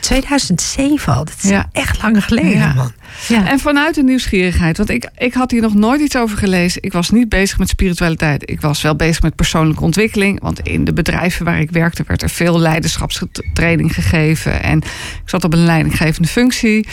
[0.00, 1.24] 2007 al.
[1.24, 1.68] Dat is Ja.
[1.72, 2.72] echt lang geleden, Ja.
[2.74, 2.92] man.
[3.28, 3.48] Ja.
[3.48, 4.76] En vanuit de nieuwsgierigheid.
[4.76, 6.82] Want ik, ik had hier nog nooit iets over gelezen.
[6.82, 8.50] Ik was niet bezig met spiritualiteit.
[8.50, 10.40] Ik was wel bezig met persoonlijke ontwikkeling.
[10.40, 14.62] Want in de bedrijven waar ik werkte werd er veel leiderschapstraining gegeven.
[14.62, 14.78] En
[15.22, 16.86] ik zat op een leidinggevende functie.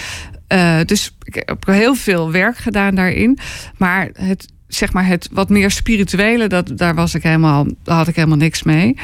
[0.47, 3.37] Eh, dus ik heb heel veel werk gedaan daarin.
[3.77, 8.15] Maar het, zeg maar het wat meer spirituele, dat, daar, was ik helemaal, had ik
[8.15, 8.97] helemaal niks mee.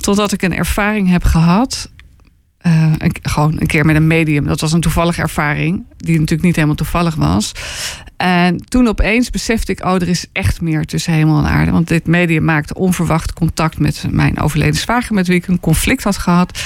[0.00, 1.92] Totdat ik een ervaring heb gehad.
[2.58, 4.46] eh, gewoon een keer met een medium.
[4.46, 5.84] Dat was een toevallige ervaring.
[5.96, 7.52] Die natuurlijk niet helemaal toevallig was.
[8.16, 11.70] En toen opeens besefte ik, oh, er is echt meer tussen hemel en aarde.
[11.70, 16.04] Want dit medium maakte onverwacht contact met mijn overleden zwager, met wie ik een conflict
[16.04, 16.60] had gehad.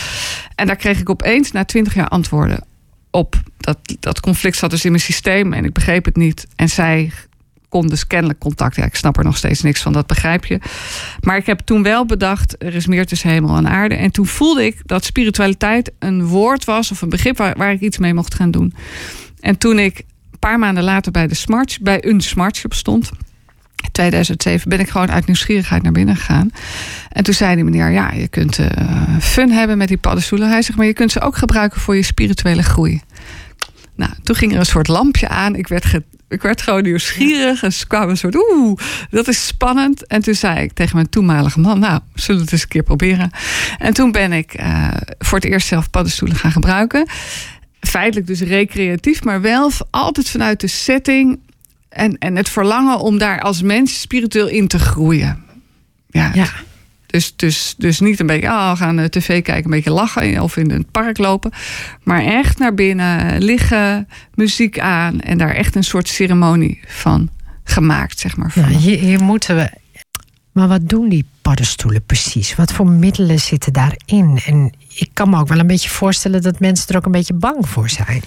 [0.55, 2.65] En daar kreeg ik opeens na twintig jaar antwoorden
[3.11, 3.37] op.
[3.59, 6.47] Dat, dat conflict zat dus in mijn systeem en ik begreep het niet.
[6.57, 7.13] En zij
[7.69, 8.77] kon dus kennelijk contact.
[8.77, 10.61] Ja, ik snap er nog steeds niks van, dat begrijp je.
[11.21, 13.95] Maar ik heb toen wel bedacht, er is meer tussen hemel en aarde.
[13.95, 17.81] En toen voelde ik dat spiritualiteit een woord was of een begrip waar, waar ik
[17.81, 18.75] iets mee mocht gaan doen.
[19.41, 23.11] En toen ik een paar maanden later bij, de smart, bij een smartshop stond.
[23.85, 26.51] In 2007 ben ik gewoon uit nieuwsgierigheid naar binnen gegaan.
[27.09, 30.49] En toen zei die meneer, ja, je kunt eh, fun hebben met die paddenstoelen.
[30.49, 33.01] Hij zegt, maar je kunt ze ook gebruiken voor je spirituele groei.
[33.95, 35.55] Nou, toen ging er een soort lampje aan.
[35.55, 35.95] Ik werd,
[36.29, 37.63] ik werd gewoon nieuwsgierig.
[37.63, 38.79] En ze kwamen een soort, oeh,
[39.11, 40.07] dat is spannend.
[40.07, 42.83] En toen zei ik tegen mijn toenmalige man, nou, zullen we het eens een keer
[42.83, 43.31] proberen.
[43.79, 47.09] En toen ben ik eh, voor het eerst zelf paddenstoelen gaan gebruiken.
[47.81, 51.39] Feitelijk dus recreatief, maar wel altijd vanuit de setting...
[51.89, 55.45] En, en het verlangen om daar als mens spiritueel in te groeien.
[56.11, 56.47] Ja, Ja.
[57.11, 60.43] Dus, dus, dus niet een beetje, ah, we gaan de tv kijken, een beetje lachen
[60.43, 61.53] of in het park lopen.
[62.03, 67.31] Maar echt naar binnen, liggen, muziek aan en daar echt een soort ceremonie van
[67.65, 68.53] gemaakt, zeg maar.
[68.55, 69.71] Ja, hier, hier moeten we.
[70.53, 72.55] Maar wat doen die paddenstoelen precies?
[72.55, 74.41] Wat voor middelen zitten daarin?
[74.47, 77.35] En ik kan me ook wel een beetje voorstellen dat mensen er ook een beetje
[77.35, 78.23] bang voor zijn.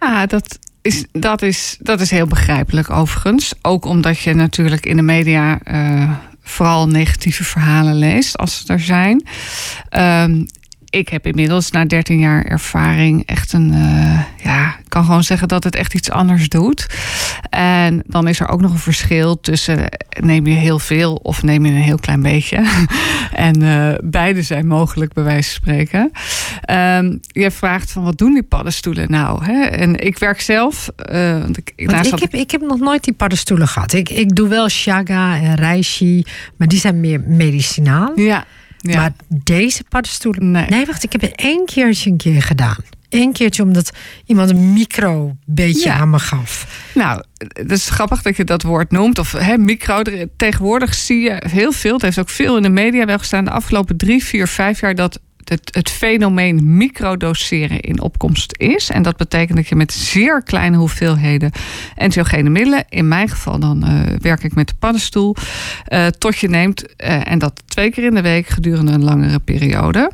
[0.00, 3.54] Ja, dat is, dat, is, dat is heel begrijpelijk overigens.
[3.62, 6.10] Ook omdat je natuurlijk in de media eh,
[6.48, 9.26] vooral negatieve verhalen leest als ze er zijn.
[9.88, 10.44] Ehm,
[10.90, 13.72] ik heb inmiddels na 13 jaar ervaring echt een.
[13.72, 16.86] eh, ja, ik kan gewoon zeggen dat het echt iets anders doet.
[17.50, 19.88] En dan is er ook nog een verschil tussen
[20.20, 22.66] neem je heel veel of neem je een heel klein beetje.
[23.32, 26.10] en eh, beide zijn mogelijk, bij wijze van spreken.
[26.60, 29.44] Ehm, je vraagt van wat doen die paddenstoelen nou?
[29.44, 29.62] Hè?
[29.64, 30.88] En ik werk zelf.
[30.96, 33.92] eh, want ik, Want ik, heb, ik heb nog nooit die paddenstoelen gehad.
[33.92, 36.24] Ik, ik doe wel shaga en reishi,
[36.56, 38.12] maar die zijn meer medicinaal.
[38.20, 38.44] ja,
[38.88, 38.96] ja.
[39.00, 40.50] Maar deze paddenstoelen.
[40.50, 40.86] Nee.
[40.86, 42.76] wacht, ik heb het één keertje een keer gedaan.
[43.08, 43.90] Eén keertje omdat
[44.24, 45.94] iemand een micro beetje Ja.
[45.96, 46.82] aan me gaf.
[46.94, 49.18] Nou, het is grappig dat je dat woord noemt.
[49.18, 50.02] Of hè, micro.
[50.36, 51.92] Tegenwoordig zie je heel veel.
[51.92, 53.44] Het heeft ook veel in de media wel gestaan.
[53.44, 58.90] De afgelopen drie, vier, vijf jaar dat het, het fenomeen microdoseren in opkomst is.
[58.90, 61.50] En dat betekent dat je met zeer kleine hoeveelheden
[61.94, 65.36] entheogene middelen, in mijn geval dan eh, werk ik met de paddenstoel,
[65.84, 66.96] eh, tot je neemt.
[66.96, 70.10] eh, en dat twee keer in de week gedurende een langere periode.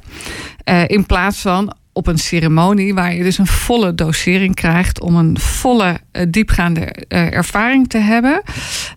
[0.87, 5.39] In plaats van op een ceremonie waar je dus een volle dosering krijgt om een
[5.39, 8.43] volle uh, diepgaande uh, ervaring te hebben,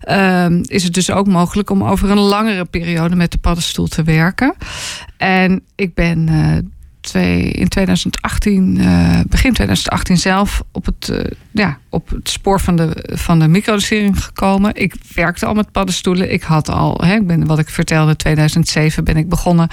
[0.08, 4.02] uh, is het dus ook mogelijk om over een langere periode met de paddenstoel te
[4.02, 4.54] werken.
[5.16, 6.58] En ik ben eh,
[7.14, 11.18] in 2018, uh, begin 2018 zelf, op het, uh,
[11.52, 14.74] ja, op het spoor van de, van de microdosering gekomen.
[14.74, 16.32] Ik werkte al met paddenstoelen.
[16.32, 19.68] Ik had al, hè, ik ben, wat ik vertelde, in 2007 ben ik begonnen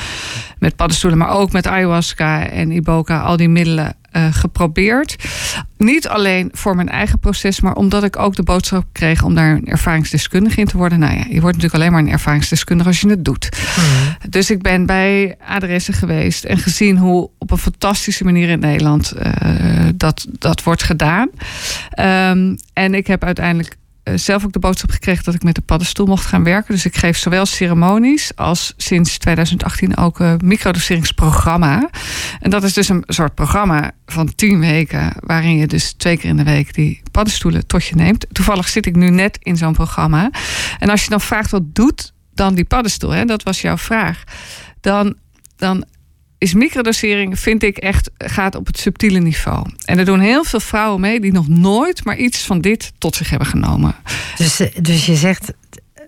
[0.60, 3.96] met paddenstoelen, maar ook met ayahuasca en iboga, al die middelen
[4.32, 5.16] geprobeerd.
[5.78, 9.52] Niet alleen voor mijn eigen proces, maar omdat ik ook de boodschap kreeg om daar
[9.52, 11.00] een ervaringsdeskundige in te worden.
[11.00, 13.50] Nou ja, je wordt natuurlijk alleen maar een ervaringsdeskundige als je het doet.
[13.78, 14.30] Mm.
[14.30, 19.14] Dus ik ben bij adressen geweest en gezien hoe op een fantastische manier in Nederland
[19.18, 21.30] uh, dat, dat wordt gedaan.
[22.00, 23.83] Um, en ik heb uiteindelijk eh,
[24.16, 26.74] zelf ook de boodschap gekregen dat ik met de paddenstoel mocht gaan werken.
[26.74, 31.90] Dus ik geef zowel ceremonies als sinds 2018 ook een microdoseringsprogramma.
[32.40, 36.30] En dat is dus een soort programma van tien weken, waarin je dus twee keer
[36.30, 38.26] in de week die paddenstoelen tot je neemt.
[38.32, 40.32] Toevallig zit ik nu net in zo'n programma.
[40.80, 44.24] En als je dan vraagt wat doet dan die paddenstoel, hè, dat was jouw vraag.
[44.82, 45.16] Dan,
[45.56, 45.86] dan
[46.44, 49.66] is microdosering, vind ik echt, gaat op het subtiele niveau.
[49.86, 53.16] En er doen heel veel vrouwen mee die nog nooit maar iets van dit tot
[53.16, 53.96] zich hebben genomen.
[54.38, 55.54] Dus, dus je zegt,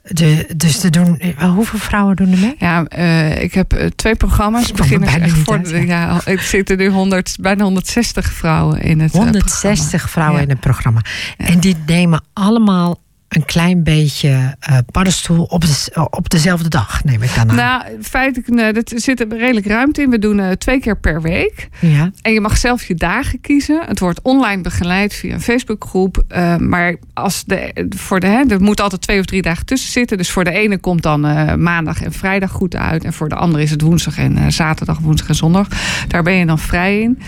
[0.04, 2.56] de, dus te doen, hoeveel vrouwen doen er mee?
[2.58, 4.70] Ja, uh, ik heb uh, twee programma's.
[4.70, 6.22] Ik begin echt voor de, ja.
[6.26, 10.44] ik zit er nu 100, bijna 160 vrouwen in het 160 uh, vrouwen ja.
[10.44, 11.02] in het programma.
[11.38, 14.30] En die nemen allemaal een klein beetje
[14.70, 17.56] uh, paddenstoel op, de, op dezelfde dag, neem ik dan aan.
[17.56, 20.10] Nou, feitelijk, nee, dat zit er redelijk ruimte in.
[20.10, 21.70] We doen uh, twee keer per week.
[21.80, 22.12] Ja.
[22.22, 23.82] En je mag zelf je dagen kiezen.
[23.86, 26.24] Het wordt online begeleid via een Facebookgroep.
[26.30, 29.92] Uh, maar als de, voor de, hè, er moet altijd twee of drie dagen tussen
[29.92, 30.18] zitten.
[30.18, 31.22] Dus voor de ene komt dan
[31.62, 33.04] maandag en vrijdag goed uit.
[33.04, 35.68] En voor de andere is het woensdag en zaterdag, woensdag en zondag.
[36.08, 37.20] Daar ben je dan vrij in.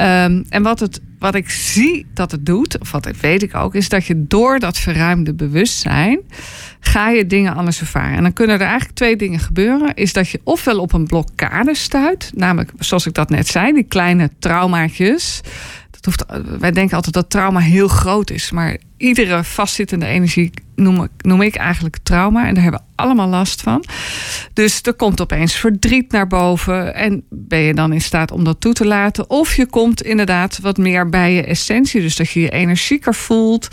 [0.00, 3.74] Um, en wat het wat ik zie dat het doet, of wat weet ik ook,
[3.74, 6.20] is dat je door dat verruimde bewustzijn
[6.80, 8.16] ga je dingen anders ervaren.
[8.16, 9.94] En dan kunnen er eigenlijk twee dingen gebeuren.
[9.94, 13.82] Is dat je ofwel op een blokkade stuit, namelijk zoals ik dat net zei, die
[13.82, 15.40] kleine traumaatjes.
[16.04, 16.24] Hoeft,
[16.58, 21.42] wij denken altijd dat trauma heel groot is, maar iedere vastzittende energie noem ik, noem
[21.42, 22.46] ik eigenlijk trauma.
[22.46, 23.84] En daar hebben we allemaal last van.
[24.52, 26.94] Dus er komt opeens verdriet naar boven.
[26.94, 29.30] En ben je dan in staat om dat toe te laten?
[29.30, 32.00] Of je komt inderdaad wat meer bij je essentie.
[32.00, 33.68] Dus dat je je energieker voelt.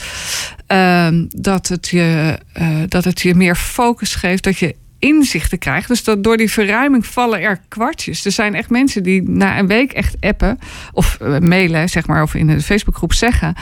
[0.67, 4.43] Uh, dat, het je, uh, dat het je meer focus geeft.
[4.43, 5.87] Dat je inzichten krijgt.
[5.87, 8.25] Dus dat door die verruiming vallen er kwartjes.
[8.25, 10.59] Er zijn echt mensen die na een week echt appen
[10.91, 13.55] of uh, mailen, zeg maar, of in de Facebookgroep zeggen.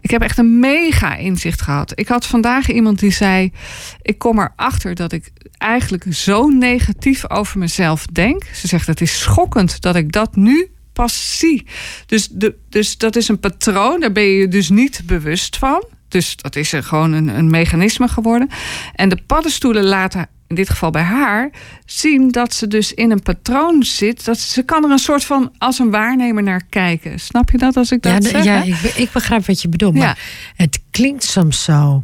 [0.00, 1.92] Ik heb echt een mega inzicht gehad.
[1.94, 3.52] Ik had vandaag iemand die zei:
[4.02, 8.44] Ik kom erachter dat ik eigenlijk zo negatief over mezelf denk.
[8.44, 11.66] Ze zegt: Het is schokkend dat ik dat nu pas zie.
[12.06, 15.84] Dus, de, dus dat is een patroon, daar ben je je dus niet bewust van.
[16.08, 18.48] Dus dat is er gewoon een, een mechanisme geworden.
[18.94, 21.50] En de paddenstoelen laten in dit geval bij haar,
[21.86, 24.24] zien dat ze dus in een patroon zit.
[24.24, 27.20] Dat ze kan er een soort van als een waarnemer naar kijken.
[27.20, 28.44] Snap je dat als ik dat ja, zeg?
[28.44, 29.94] Ja, ik, ik, begrijp wat je bedoelt.
[29.94, 30.18] Maar
[30.56, 32.02] het klinkt soms zo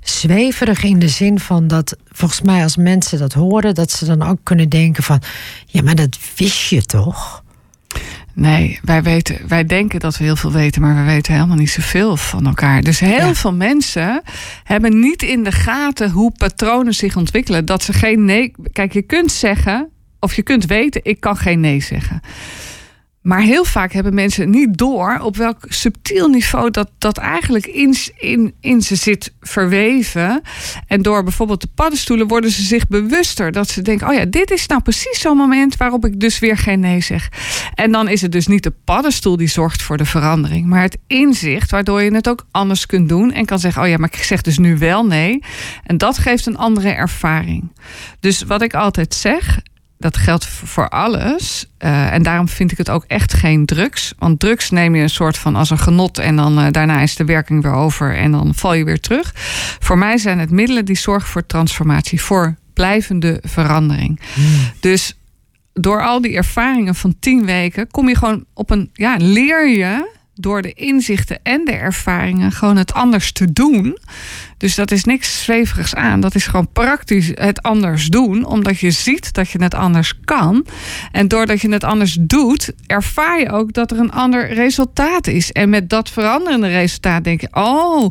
[0.00, 4.22] zweverig in de zin van dat volgens mij als mensen dat horen, dat ze dan
[4.22, 5.22] ook kunnen denken van
[5.66, 7.43] ja, maar dat wist je toch?
[8.34, 11.70] Nee, wij, weten, wij denken dat we heel veel weten, maar we weten helemaal niet
[11.70, 12.82] zoveel van elkaar.
[12.82, 13.34] Dus heel ja.
[13.34, 14.22] veel mensen
[14.64, 17.64] hebben niet in de gaten hoe patronen zich ontwikkelen.
[17.64, 18.52] Dat ze geen nee.
[18.72, 19.88] Kijk, je kunt zeggen,
[20.20, 22.20] of je kunt weten, ik kan geen nee zeggen.
[23.24, 27.94] Maar heel vaak hebben mensen niet door op welk subtiel niveau dat, dat eigenlijk in,
[28.16, 30.42] in, in ze zit verweven.
[30.86, 34.50] En door bijvoorbeeld de paddenstoelen worden ze zich bewuster dat ze denken: oh ja, dit
[34.50, 37.28] is nou precies zo'n moment waarop ik dus weer geen nee zeg.
[37.74, 40.98] En dan is het dus niet de paddenstoel die zorgt voor de verandering, maar het
[41.06, 44.22] inzicht waardoor je het ook anders kunt doen en kan zeggen: oh ja, maar ik
[44.22, 45.42] zeg dus nu wel nee.
[45.84, 47.72] En dat geeft een andere ervaring.
[48.20, 49.60] Dus wat ik altijd zeg,
[50.04, 51.66] dat geldt voor alles.
[51.78, 54.14] Uh, en daarom vind ik het ook echt geen drugs.
[54.18, 57.16] Want drugs neem je een soort van als een genot en dan uh, daarna is
[57.16, 59.32] de werking weer over en dan val je weer terug.
[59.78, 64.20] Voor mij zijn het middelen die zorgen voor transformatie, voor blijvende verandering.
[64.34, 64.44] Mm.
[64.80, 65.16] Dus
[65.72, 70.12] door al die ervaringen van tien weken kom je gewoon op een, ja, leer je
[70.34, 73.98] door de inzichten en de ervaringen gewoon het anders te doen.
[74.64, 76.20] Dus dat is niks zweverigs aan.
[76.20, 78.44] Dat is gewoon praktisch het anders doen.
[78.44, 80.66] Omdat je ziet dat je het anders kan.
[81.12, 85.52] En doordat je het anders doet, ervaar je ook dat er een ander resultaat is.
[85.52, 88.10] En met dat veranderende resultaat denk je, oh,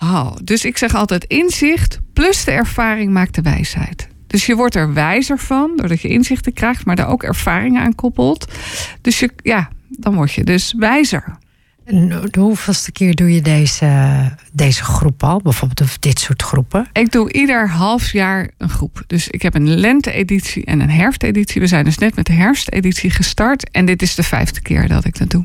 [0.00, 0.32] oh.
[0.44, 4.08] Dus ik zeg altijd inzicht plus de ervaring maakt de wijsheid.
[4.26, 7.94] Dus je wordt er wijzer van, doordat je inzichten krijgt, maar daar ook ervaringen aan
[7.94, 8.52] koppelt.
[9.00, 11.38] Dus je, ja, dan word je dus wijzer.
[11.86, 15.40] En de hoeveelste keer doe je deze, deze groep al?
[15.40, 16.86] Bijvoorbeeld of dit soort groepen?
[16.92, 19.02] Ik doe ieder half jaar een groep.
[19.06, 21.60] Dus ik heb een lente-editie en een herfsteditie.
[21.60, 23.70] We zijn dus net met de herfsteditie gestart.
[23.70, 25.44] En dit is de vijfde keer dat ik dat doe.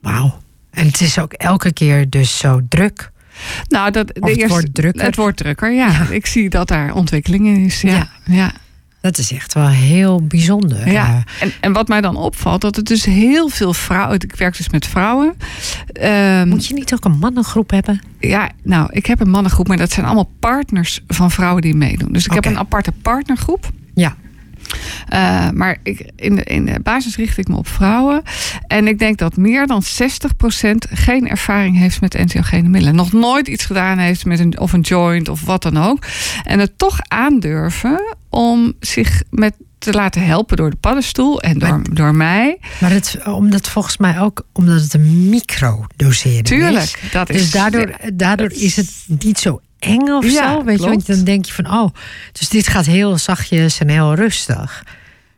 [0.00, 0.40] Wauw.
[0.70, 3.10] En het is ook elke keer dus zo druk.
[3.68, 5.04] Nou, dat, de het eerste, wordt drukker.
[5.04, 6.06] Het wordt drukker, ja.
[6.10, 7.80] Ik zie dat daar ontwikkeling in is.
[7.80, 7.90] Ja.
[7.90, 8.08] Ja.
[8.24, 8.52] ja.
[9.02, 10.90] Dat is echt wel heel bijzonder.
[10.90, 14.20] Ja, en, en wat mij dan opvalt, dat het dus heel veel vrouwen.
[14.20, 15.34] Ik werk dus met vrouwen.
[15.92, 18.00] Ehm, moet je niet ook een mannengroep hebben?
[18.20, 22.12] ja, nou, ik heb een mannengroep, maar dat zijn allemaal partners van vrouwen die meedoen.
[22.12, 23.70] Dus ik heb een aparte partnergroep.
[23.94, 24.16] Ja.
[25.08, 28.22] Eh, maar ik, in, de, in de basis richt ik me op vrouwen.
[28.66, 29.86] En ik denk dat meer dan 60%
[30.92, 32.94] geen ervaring heeft met entheogene middelen.
[32.96, 36.04] Nog nooit iets gedaan heeft met een, of een joint of wat dan ook.
[36.44, 41.68] En het toch aandurven om zich met te laten helpen door de paddenstoel en door,
[41.68, 42.58] Maar- door mij.
[42.80, 46.48] Maar het, omdat volgens mij ook omdat het een microdosering is.
[46.50, 50.64] Tuurlijk, dat is Dus daardoor, daardoor is het niet zo eng of Ja, zo.
[50.64, 51.94] Weet je, want dan denk je van, oh,
[52.32, 54.84] dus dit gaat heel zachtjes en heel rustig.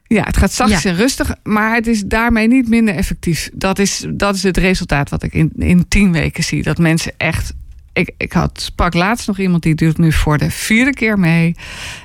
[0.06, 0.90] Ja, het gaat zachtjes Ja.
[0.90, 3.50] en rustig, maar het is daarmee niet minder effectief.
[3.52, 6.62] Dat is, dat is het resultaat wat ik in, in tien weken zie.
[6.62, 7.52] Dat mensen echt.
[7.92, 11.54] Ik, ik had, sprak laatst nog iemand die doet nu voor de vierde keer mee.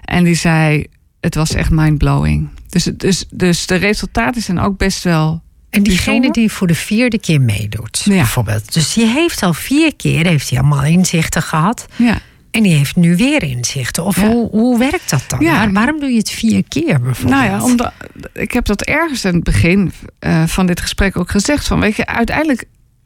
[0.05, 0.85] En die zei:
[1.19, 2.49] Het was echt mindblowing.
[2.69, 5.41] Dus, het- dus, dus de resultaten zijn ook best wel.
[5.69, 8.11] En diegene die voor de vierde keer meedoet, Ja.
[8.13, 8.73] bijvoorbeeld.
[8.73, 11.87] Dus die heeft al vier keer heeft hij allemaal inzichten gehad.
[11.95, 12.19] Ja,
[12.51, 14.03] En die heeft nu weer inzichten.
[14.05, 14.27] Of Ja.
[14.27, 15.39] hoe, hoe werkt dat dan?
[15.39, 15.53] Ja.
[15.53, 17.39] Waar- waarom doe je het vier keer bijvoorbeeld?
[17.41, 17.91] nou ja, omdat,
[18.33, 21.67] ik heb dat ergens aan het begin eh, van dit gesprek ook gezegd.
[21.67, 22.65] Van, weet je, uiteindelijk,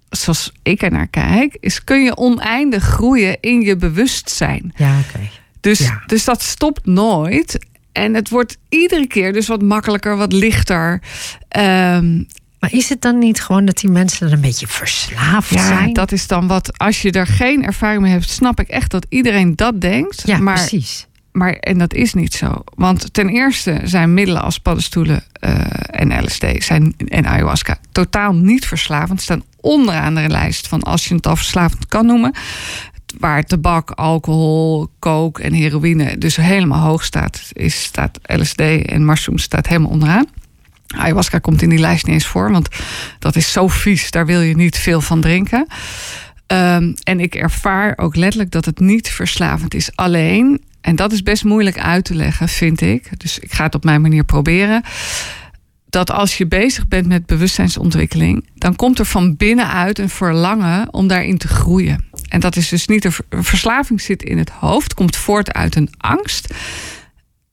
[0.10, 4.74] zoals ik er naar kijk, is kun je oneindig groeien in je bewustzijn.
[4.76, 5.30] Ja, oké.
[5.60, 6.04] Dus, Ja.
[6.06, 7.66] dus dat stopt nooit.
[7.92, 11.02] En het wordt iedere keer dus wat makkelijker, wat lichter.
[11.48, 12.24] Ehm,
[12.64, 15.94] Maar is het dan niet gewoon dat die mensen er een beetje verslaafd ja, zijn?
[15.94, 16.78] dat is dan wat.
[16.78, 20.22] Als je er geen ervaring mee hebt, snap ik echt dat iedereen dat denkt.
[20.26, 21.08] ja, maar, precies.
[21.32, 22.64] maar en dat is niet zo.
[22.76, 28.66] Want ten eerste zijn middelen als paddenstoelen eh, en LSD zijn, en ayahuasca totaal niet
[28.66, 29.22] verslavend.
[29.22, 32.34] Staan onderaan de lijst van als je het al verslavend kan noemen.
[33.20, 39.38] Waar tabak, alcohol, coke en heroïne dus helemaal hoog staat, is, staat LSD en mushroom
[39.38, 40.28] staat helemaal onderaan.
[40.98, 42.68] Ayahuasca komt in die lijst niet eens voor, want
[43.20, 45.68] dat is zo vies, daar wil je niet veel van drinken.
[46.48, 49.96] Ehm, en ik ervaar ook letterlijk dat het niet verslavend is.
[49.96, 53.20] Alleen, en dat is best moeilijk uit te leggen, vind ik.
[53.20, 54.82] Dus ik ga het op mijn manier proberen.
[55.90, 61.08] Dat als je bezig bent met bewustzijnsontwikkeling, dan komt er van binnenuit een verlangen om
[61.08, 62.06] daarin te groeien.
[62.28, 65.54] En dat is dus niet een ver- een verslaving zit in het hoofd, komt voort
[65.54, 66.54] uit een angst.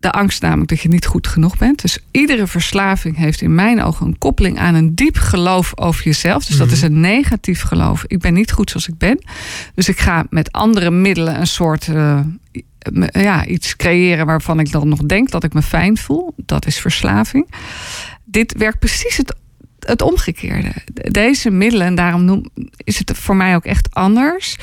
[0.01, 1.83] De angst namelijk dat je niet goed genoeg bent.
[1.83, 6.45] Dus iedere verslaving heeft in mijn ogen een koppeling aan een diep geloof over jezelf.
[6.45, 8.05] Dus dat is een negatief geloof.
[8.07, 9.25] Ik ben niet goed zoals ik ben.
[9.75, 12.21] Dus ik ga met andere middelen een soort eh,
[13.11, 16.35] ja, iets creëren waarvan ik dan nog denk dat ik me fijn voel.
[16.37, 17.55] Dat is verslaving.
[18.25, 19.35] Dit werkt precies het,
[19.87, 20.73] het omgekeerde.
[20.93, 22.45] Deze middelen, en daarom noem,
[22.77, 24.57] is het voor mij ook echt anders.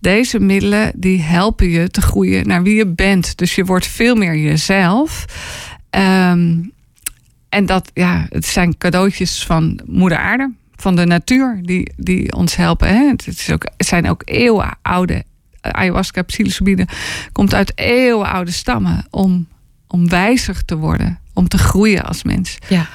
[0.00, 3.36] Deze middelen die helpen je te groeien naar wie je bent.
[3.36, 5.24] Dus je wordt veel meer jezelf.
[5.90, 6.56] Ehm,
[7.48, 12.56] en dat, ja, het zijn cadeautjes van Moeder Aarde, van de natuur, die, die ons
[12.56, 12.88] helpen.
[12.88, 13.08] Hè?
[13.08, 15.24] Het, is ook, het zijn ook eeuwenoude
[15.60, 16.88] ayahuasca, psilocybine,
[17.32, 19.48] komt uit eeuwenoude stammen om,
[19.86, 22.58] om wijzer te worden, om te groeien als mens.
[22.68, 22.88] Ja.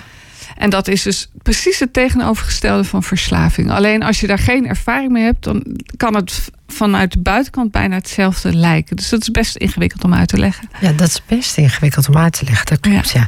[0.60, 3.72] En dat is dus precies het tegenovergestelde van verslaving.
[3.72, 5.64] Alleen als je daar geen ervaring mee hebt, dan
[5.98, 8.96] kan het vanuit de buitenkant bijna hetzelfde lijken.
[8.96, 10.70] Dus dat is best ingewikkeld om uit te leggen.
[10.82, 12.66] ja, dat is best ingewikkeld om uit te leggen.
[12.66, 13.26] Dat klopt, ja.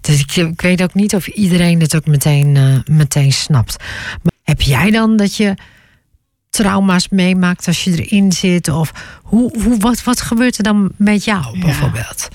[0.00, 3.76] Dus ik, ik weet ook niet of iedereen het ook meteen, eh, meteen snapt.
[4.22, 5.54] Maar heb jij dan dat je
[6.50, 8.68] trauma's meemaakt als je erin zit?
[8.68, 11.64] Of hoe, hoe, wat, wat gebeurt er dan met jou Ja.
[11.64, 12.28] bijvoorbeeld?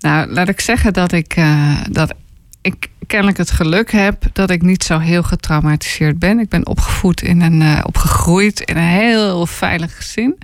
[0.00, 2.14] Nou, laat ik zeggen dat ik, eh, dat
[2.62, 6.38] ik kennelijk het geluk heb dat ik niet zo heel getraumatiseerd ben.
[6.38, 10.38] Ik ben opgevoed in een, eh, opgegroeid in een heel veilig gezin.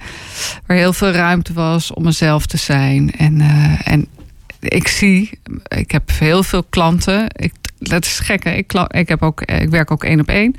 [0.66, 3.12] Waar heel veel ruimte was om mezelf te zijn.
[3.12, 4.06] En, eh, en
[4.60, 5.38] ik zie,
[5.68, 7.26] ik heb heel veel klanten.
[7.36, 8.44] Ik, dat is gek?
[8.44, 10.54] Ik, ik, heb ook, ik werk ook één op één.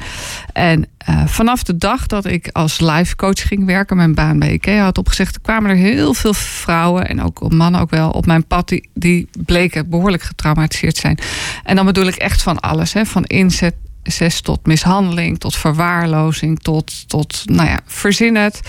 [0.53, 4.53] En eh, vanaf de dag dat ik als life coach ging werken, mijn baan bij
[4.53, 8.45] IKEA had opgezegd, kwamen er heel veel vrouwen en ook mannen ook wel op mijn
[8.45, 11.18] pad die, die bleken behoorlijk getraumatiseerd zijn.
[11.63, 13.05] En dan bedoel ik echt van alles, hè?
[13.05, 13.76] van inzet
[14.12, 18.60] zes tot mishandeling, tot verwaarlozing, tot, tot nou ja, verzin het,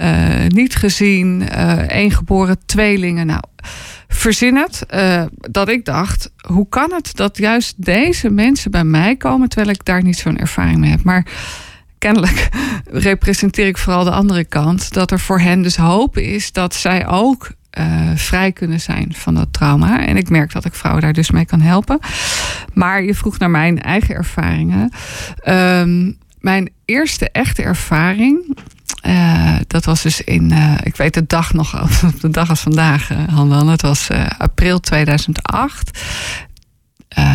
[0.00, 3.26] uh, niet gezien, uh, geboren tweelingen.
[3.26, 3.42] Nou,
[4.08, 4.86] verzin het.
[4.94, 9.70] Uh, dat ik dacht, hoe kan het dat juist deze mensen bij mij komen terwijl
[9.74, 11.02] ik daar niet zo'n ervaring mee heb?
[11.02, 11.26] Maar
[11.98, 12.48] kennelijk
[13.08, 14.92] representeer ik vooral de andere kant.
[14.92, 19.34] Dat er voor hen dus hoop is dat zij ook uh, vrij kunnen zijn van
[19.34, 20.06] dat trauma.
[20.06, 21.98] En ik merk dat ik vrouwen daar dus mee kan helpen.
[22.72, 24.92] Maar je vroeg naar mijn eigen ervaringen.
[25.48, 28.58] Um, mijn eerste echte ervaring.
[29.06, 31.70] Uh, dat was dus in, uh, ik weet de dag nog,
[32.20, 33.68] de dag als vandaag, uh.
[33.70, 34.08] Het was
[34.38, 35.98] april 2008.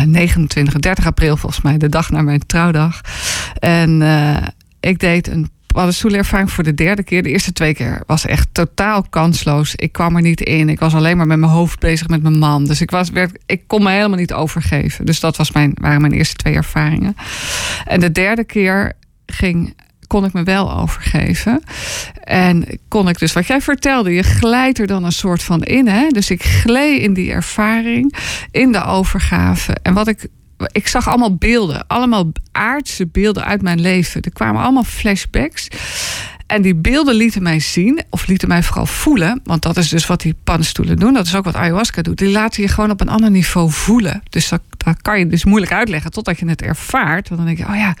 [0.06, 3.00] 29, 30 april volgens mij, de dag na mijn trouwdag.
[3.58, 4.02] En
[4.80, 7.22] ik deed een paddenstoelervaring voor de derde keer.
[7.22, 9.74] De eerste twee keer was echt totaal kansloos.
[9.74, 10.68] Ik kwam er niet in.
[10.68, 12.64] Ik was alleen maar met mijn hoofd bezig met mijn man.
[12.64, 15.06] Dus ik, was, werd, ik kon me helemaal niet overgeven.
[15.06, 17.16] Dus dat was mijn, waren mijn eerste twee ervaringen.
[17.84, 18.92] En de derde keer
[19.26, 19.74] ging
[20.06, 21.62] kon ik me wel overgeven.
[22.24, 25.88] En kon ik dus, wat jij vertelde, je glijdt er dan een soort van in.
[25.88, 26.08] Hè?
[26.08, 28.16] Dus ik gleed in die ervaring,
[28.50, 29.76] in de overgave.
[29.82, 30.26] En wat ik
[30.72, 34.22] ik zag allemaal beelden, allemaal aardse beelden uit mijn leven.
[34.22, 35.68] Er kwamen allemaal flashbacks.
[36.46, 39.40] En die beelden lieten mij zien, of lieten mij vooral voelen.
[39.44, 41.14] Want dat is dus wat die paddenstoelen doen.
[41.14, 42.18] Dat is ook wat ayahuasca doet.
[42.18, 44.22] Die laten je gewoon op een ander niveau voelen.
[44.30, 47.28] Dus dat, dat kan je dus moeilijk uitleggen totdat je het ervaart.
[47.28, 47.96] Want dan denk je, oh ja.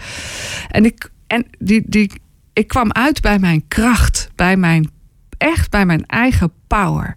[0.70, 2.10] En ik, en die, die,
[2.52, 4.90] ik kwam uit bij mijn kracht, bij mijn
[5.38, 7.14] echt bij mijn eigen power.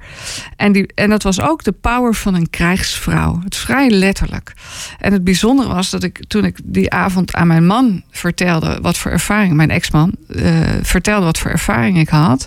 [0.56, 3.40] En, die, en dat was ook de power van een krijgsvrouw.
[3.44, 4.54] Het vrij letterlijk.
[5.00, 8.98] En het bijzondere was dat ik toen ik die avond aan mijn man vertelde wat
[8.98, 12.46] voor ervaring, mijn ex-man, uh, vertelde wat voor ervaring ik had.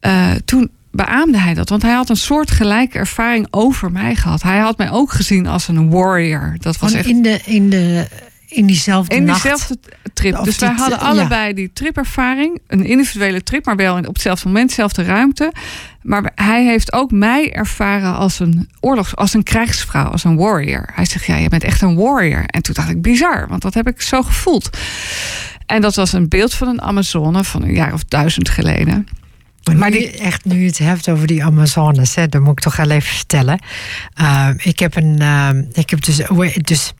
[0.00, 1.68] Uh, toen beaamde hij dat.
[1.68, 4.42] Want hij had een soort gelijke ervaring over mij gehad.
[4.42, 6.56] Hij had mij ook gezien als een warrior.
[6.58, 7.06] Dat was echt...
[7.06, 8.06] in, de, in de
[8.52, 9.78] in diezelfde In diezelfde
[10.12, 10.44] trip.
[10.44, 12.60] dus wij hadden allebei die tripervaring.
[12.66, 15.52] Een individuele trip, maar wel op hetzelfde moment, dezelfde ruimte.
[16.02, 20.88] Maar hij heeft ook mij ervaren als een oorlogs, als een krijgsvrouw, als een warrior.
[20.92, 22.44] Hij zegt, ja, je bent echt een warrior.
[22.46, 24.78] En toen dacht ik, bizar, want dat heb ik zo gevoeld.
[25.66, 29.06] En dat was een beeld van een Amazone van een jaar of duizend geleden.
[29.76, 30.10] Maar die...
[30.10, 33.14] echt, nu je het hebt over die Amazones, hè, dan moet ik toch wel even
[33.16, 33.60] vertellen.
[34.20, 36.20] Uh, ik heb een, uh, ik heb dus,
[36.54, 36.92] dus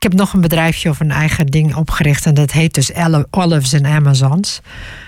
[0.00, 2.26] ik heb nog een bedrijfje of een eigen ding opgericht.
[2.26, 2.90] En dat heet dus
[3.30, 4.60] Olives and Amazons.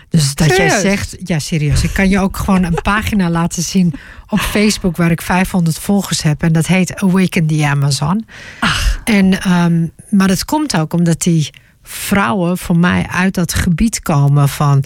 [0.09, 3.95] Dus dat jij zegt, ja serieus, ik kan je ook gewoon een pagina laten zien
[4.29, 6.43] op Facebook waar ik 500 volgers heb.
[6.43, 8.27] En dat heet Awaken the Amazon.
[8.61, 9.01] Ach.
[9.05, 11.51] En, um, maar dat komt ook omdat die
[11.83, 14.85] vrouwen voor mij uit dat gebied komen van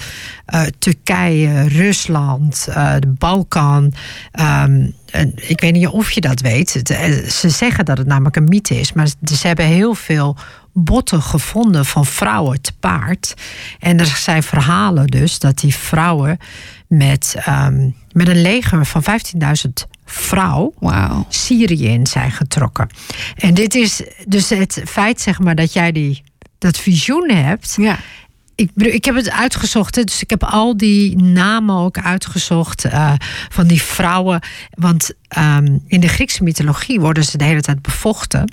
[0.54, 3.92] uh, Turkije, Rusland, uh, de Balkan.
[4.40, 4.94] Um,
[5.34, 6.90] ik weet niet of je dat weet.
[6.90, 10.36] Eh, ze zeggen dat het namelijk een mythe is, maar ze hebben heel veel
[10.72, 13.34] botten gevonden van vrouwen te paard.
[13.78, 16.38] En er zijn verhalen dus dat die vrouwen
[16.86, 21.24] met, um, met een leger van 15.000 vrouw wow.
[21.28, 22.88] Syrië in zijn getrokken.
[23.36, 26.22] En dit is dus het feit, zeg maar, dat jij die
[26.58, 27.74] dat visioen hebt.
[27.76, 27.98] Ja.
[28.54, 33.12] Ik, ik heb het uitgezocht, dus ik heb al die namen ook uitgezocht uh,
[33.48, 34.40] van die vrouwen.
[34.70, 38.52] Want um, in de Griekse mythologie worden ze de hele tijd bevochten,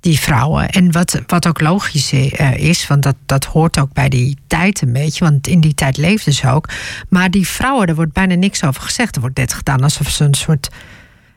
[0.00, 0.68] die vrouwen.
[0.68, 4.82] En wat, wat ook logisch uh, is, want dat, dat hoort ook bij die tijd
[4.82, 6.68] een beetje, want in die tijd leefden ze ook.
[7.08, 9.14] Maar die vrouwen, er wordt bijna niks over gezegd.
[9.14, 10.68] Er wordt net gedaan alsof ze een soort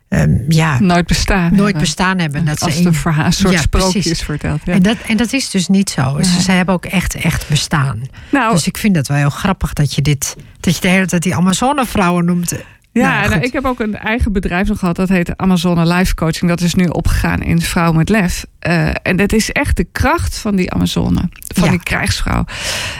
[0.09, 1.81] Um, ja, nooit bestaan nooit hebben.
[1.81, 2.45] bestaan hebben.
[2.45, 4.61] Dat Als ze een, verhaal, een soort ja, sprookjes vertelt.
[4.65, 4.73] Ja.
[4.73, 6.17] En, dat, en dat is dus niet zo.
[6.17, 8.01] Dus ze hebben ook echt, echt bestaan.
[8.31, 11.05] Nou, dus ik vind dat wel heel grappig dat je dit, dat je de hele
[11.05, 12.53] tijd die Amazone-vrouwen noemt.
[12.91, 14.95] Ja, nou, nou, ik heb ook een eigen bedrijf nog gehad.
[14.95, 16.49] Dat heet Amazone Life Coaching.
[16.49, 18.45] Dat is nu opgegaan in Vrouw met Lef.
[18.67, 21.29] Uh, en dat is echt de kracht van die Amazone.
[21.55, 22.45] Van die krijgsvrouw.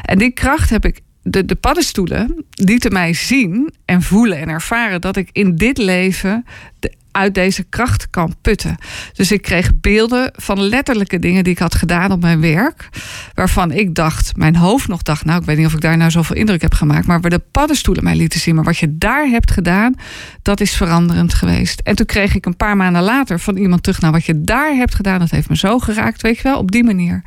[0.02, 5.02] En die kracht heb ik de, de paddenstoelen lieten mij zien en voelen en ervaren
[5.02, 6.46] dat ik in dit leven
[6.80, 8.76] de, uit deze kracht kan putten.
[9.14, 12.90] Dus ik kreeg beelden van letterlijke dingen die ik had gedaan op mijn werk.
[13.34, 16.12] Waarvan ik dacht, mijn hoofd nog dacht, nou ik weet niet of ik daar nou
[16.12, 17.08] zoveel indruk heb gemaakt.
[17.08, 18.56] Maar waar de paddenstoelen mij lieten zien.
[18.56, 19.96] Maar wat je daar hebt gedaan,
[20.42, 21.80] dat is veranderend geweest.
[21.80, 24.76] En toen kreeg ik een paar maanden later van iemand terug, nou wat je daar
[24.76, 27.24] hebt gedaan, dat heeft me zo geraakt, weet je wel, op die manier.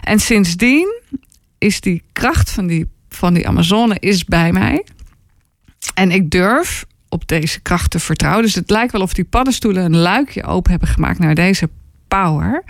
[0.00, 1.00] En sindsdien
[1.58, 4.84] is die kracht van die van die Amazone is bij mij.
[5.94, 8.42] En ik durf op deze kracht te vertrouwen.
[8.42, 11.68] Dus het lijkt wel of die paddenstoelen een luikje open hebben gemaakt naar deze
[12.08, 12.64] power.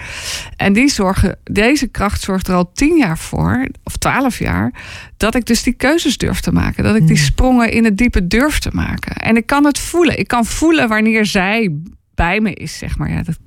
[0.57, 4.73] En die zorgen, deze kracht zorgt er al tien jaar voor, of twaalf jaar,
[5.17, 6.85] dat ik dus die keuzes durf te maken.
[6.85, 7.25] Dat ik die hmm.
[7.25, 9.15] sprongen in het diepe durf te maken.
[9.15, 10.19] En ik kan het voelen.
[10.19, 11.75] Ik kan voelen wanneer zij
[12.15, 13.11] bij me is, zeg maar.
[13.11, 13.39] Ja, dat,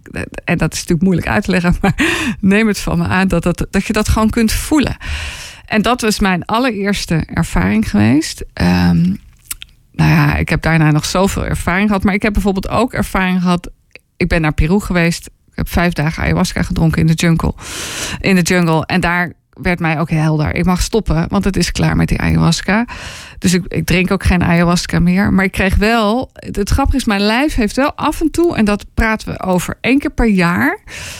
[0.44, 1.96] en dat is natuurlijk moeilijk uit te leggen, maar
[2.40, 4.98] neem het van me aan dat, dat, dat je dat gewoon kunt voelen.
[5.74, 8.42] En dat was mijn allereerste ervaring geweest.
[8.62, 9.20] Um,
[9.92, 12.04] nou ja, ik heb daarna nog zoveel ervaring gehad.
[12.04, 13.70] Maar ik heb bijvoorbeeld ook ervaring gehad.
[14.18, 15.26] Ik ben naar Peru geweest.
[15.26, 17.54] Ik heb vijf dagen ayahuasca gedronken in de jungle.
[18.20, 18.86] In de jungle.
[18.86, 20.56] En daar werd mij ook helder.
[20.56, 22.86] Ik mag stoppen, want het is klaar met die ayahuasca.
[23.38, 25.34] Dus ik, ik, drink ook geen ayahuasca meer.
[25.34, 26.30] Maar ik kreeg wel.
[26.34, 28.56] Het grappige is, mijn lijf heeft wel af en toe.
[28.56, 30.80] En dat praten we over één keer per jaar.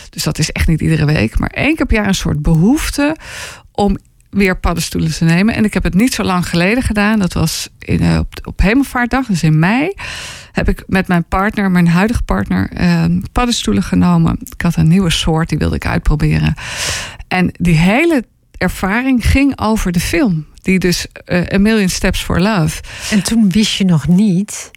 [0.10, 1.40] Dus dat is echt niet iedere week.
[1.40, 3.16] Maar één keer per jaar een soort behoefte
[3.72, 3.98] om
[4.34, 5.56] weer paddenstoelen te nemen.
[5.56, 7.20] En ik heb het niet zo lang geleden gedaan.
[7.20, 9.94] Dat was in, eh, op, op Hemelvaartdag, dus in mei.
[10.52, 14.38] Heb ik met mijn partner, mijn huidige partner, uh, paddenstoelen genomen.
[14.56, 16.54] Ik had een nieuwe soort, die wilde ik uitproberen.
[17.28, 18.26] En die hele
[18.58, 20.46] ervaring ging over de film.
[20.62, 22.82] Die dus uh, A Million Steps for Love.
[23.12, 24.72] En toen wist je nog niet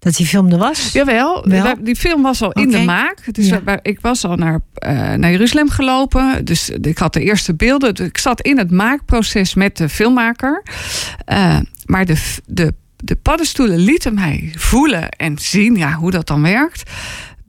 [0.00, 0.92] dat die film er was?
[0.92, 1.74] Jawel, Wel?
[1.80, 3.34] die film was al in de maak.
[3.34, 6.44] Dus ik was al naar, uh, naar Jeruzalem gelopen.
[6.44, 7.94] Dus ik had de eerste beelden.
[7.94, 10.62] Dus ik zat in het maakproces met de filmmaker.
[11.32, 16.42] Uh, maar de, de, de paddenstoelen lieten mij voelen en zien ja, hoe dat dan
[16.42, 16.90] werkt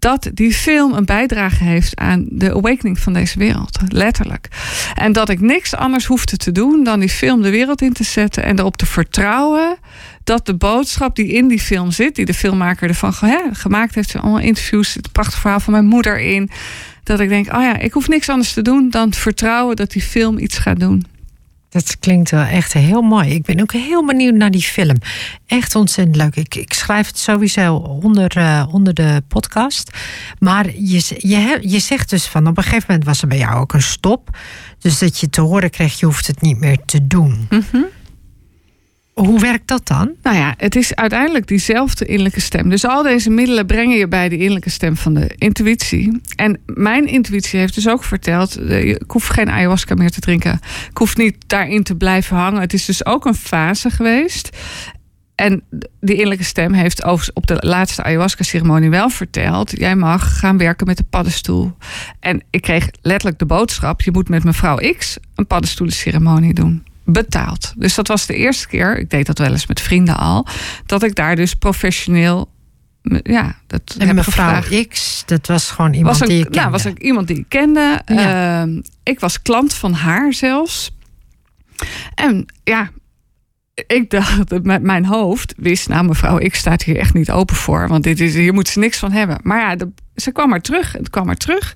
[0.02, 3.80] dat die film een bijdrage heeft aan de awakening van deze wereld.
[3.88, 4.48] Letterlijk.
[4.94, 8.04] En dat ik niks anders hoefde te doen dan die film de wereld in te
[8.04, 9.78] zetten en erop te vertrouwen
[10.24, 13.14] dat de boodschap die in die film zit, die de filmmaker ervan
[13.54, 16.50] gemaakt heeft, allemaal interviews, het prachtige verhaal van mijn moeder in,
[17.04, 20.02] dat ik denk, oh ja, ik hoef niks anders te doen dan vertrouwen dat die
[20.02, 21.06] film iets gaat doen.
[21.72, 23.30] Dat klinkt wel echt heel mooi.
[23.30, 24.96] Ik ben ook heel benieuwd naar die film.
[25.46, 26.36] Echt ontzettend leuk.
[26.36, 29.98] Ik, ik schrijf het sowieso onder, uh, onder de podcast.
[30.40, 33.60] Maar je, je, je zegt dus van op een gegeven moment was er bij jou
[33.60, 34.38] ook een stop.
[34.80, 37.48] Dus dat je te horen kreeg, je hoeft het niet meer te doen.
[37.50, 37.86] Mm
[39.14, 40.12] hoe werkt dat dan?
[40.22, 42.70] Nou ja, het is uiteindelijk diezelfde innerlijke stem.
[42.70, 46.22] Dus al deze middelen brengen je bij de innerlijke stem van de intuïtie.
[46.36, 50.60] En mijn intuïtie heeft dus ook verteld: eh, ik hoef geen ayahuasca meer te drinken.
[50.90, 52.62] Ik hoef niet daarin te blijven hangen.
[52.62, 54.58] Het is dus ook een fase geweest.
[55.36, 55.64] En
[56.00, 57.04] die innerlijke stem heeft
[57.34, 61.78] op de laatste ayahuasca-ceremonie wel verteld: jij mag gaan werken met de paddenstoel.
[62.20, 67.74] En ik kreeg letterlijk de boodschap: je moet met mevrouw X een paddenstoelenceremonie doen betaald.
[67.78, 70.48] Dus dat was de eerste keer, ik deed dat wel eens met vrienden al,
[70.86, 72.50] dat ik daar dus professioneel.
[73.24, 76.60] Ja, dat en mevrouw X, dat was gewoon iemand was die je kende.
[76.60, 78.02] Ja, was ik iemand die ik kende.
[78.06, 80.92] Ehm, ik was klant van haar zelfs.
[82.16, 82.90] En ja,
[83.88, 87.88] ik dacht, met mijn hoofd wist, nou mevrouw, ik sta hier echt niet open voor.
[87.88, 89.40] Want dit is, hier moet ze niks van hebben.
[89.44, 89.92] Maar ja, de,
[90.22, 90.92] ze kwam maar terug.
[90.92, 91.74] Het kwam maar terug.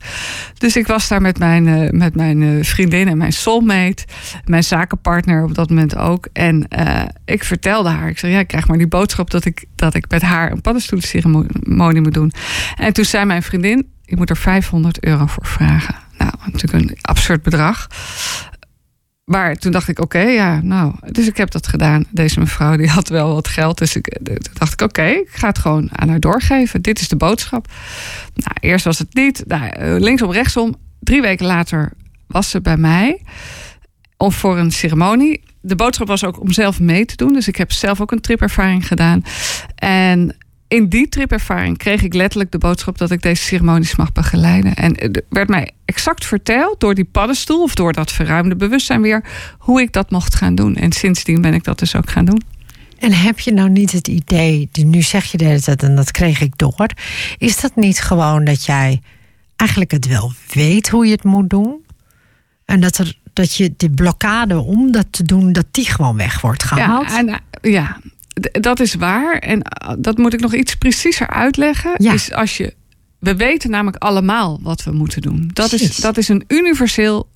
[0.58, 4.06] Dus ik was daar met mijn, uh, met mijn uh, vriendin en mijn soulmate.
[4.46, 6.28] Mijn zakenpartner op dat moment ook.
[6.34, 8.10] En uh, ik vertelde haar.
[8.10, 10.62] Ik zei, ja, ik krijg maar die boodschap dat ik, dat ik met haar een
[10.62, 12.32] paddenstoelceremonie moet doen.
[12.76, 15.96] En toen zei mijn vriendin, je moet er 500 euro voor vragen.
[16.18, 17.88] Nou, natuurlijk een absurd bedrag.
[19.26, 20.94] Maar toen dacht ik, oké, ja, nou.
[21.12, 22.06] Dus ik heb dat gedaan.
[22.10, 23.78] Deze mevrouw die had wel wat geld.
[23.78, 26.82] Dus ik, toen dacht ik, oké, ik ga het gewoon aan haar doorgeven.
[26.82, 27.68] Dit is de boodschap.
[28.34, 29.44] Nou, eerst was het niet.
[29.48, 30.76] Nou, eh, linksom, rechtsom.
[31.00, 31.92] Drie weken later
[32.28, 33.22] was ze bij mij.
[34.18, 35.44] Of voor een ceremonie.
[35.62, 37.34] De boodschap was ook om zelf mee te doen.
[37.34, 39.24] Dus ik heb zelf ook een tripervaring gedaan.
[39.76, 40.36] En
[40.76, 44.76] in die tripervaring kreeg ik letterlijk de boodschap dat ik deze ceremonies mag begeleiden.
[44.76, 49.24] En er werd mij exact verteld door die paddenstoel of door dat verruimde bewustzijn weer
[49.58, 50.76] hoe ik dat mocht gaan doen.
[50.76, 52.42] En sindsdien ben ik dat dus ook gaan doen.
[53.00, 56.58] En heb je nou niet het idee, nu zeg je dat en dat kreeg ik
[56.58, 56.90] door.
[57.38, 59.02] Is dat niet gewoon dat jij
[59.56, 61.86] eigenlijk het wel weet hoe je het moet doen?
[62.66, 66.42] En dat, er, dat je die blokkade om dat te doen, dat die gewoon weg
[66.42, 67.10] wordt gehaald?
[67.10, 68.00] Ja, en, ja
[68.52, 69.38] dat is waar.
[69.38, 71.94] En uh, dat moet ik nog iets preciezer uitleggen.
[71.98, 72.14] Ja.
[72.14, 72.74] Is als je,
[73.20, 75.50] we weten namelijk allemaal wat we moeten doen.
[75.54, 77.30] Dat is, dat is een universeel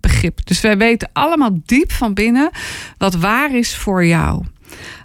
[0.00, 0.46] begrip.
[0.46, 2.50] Dus wij weten allemaal diep van binnen
[2.98, 4.44] wat waar is voor jou.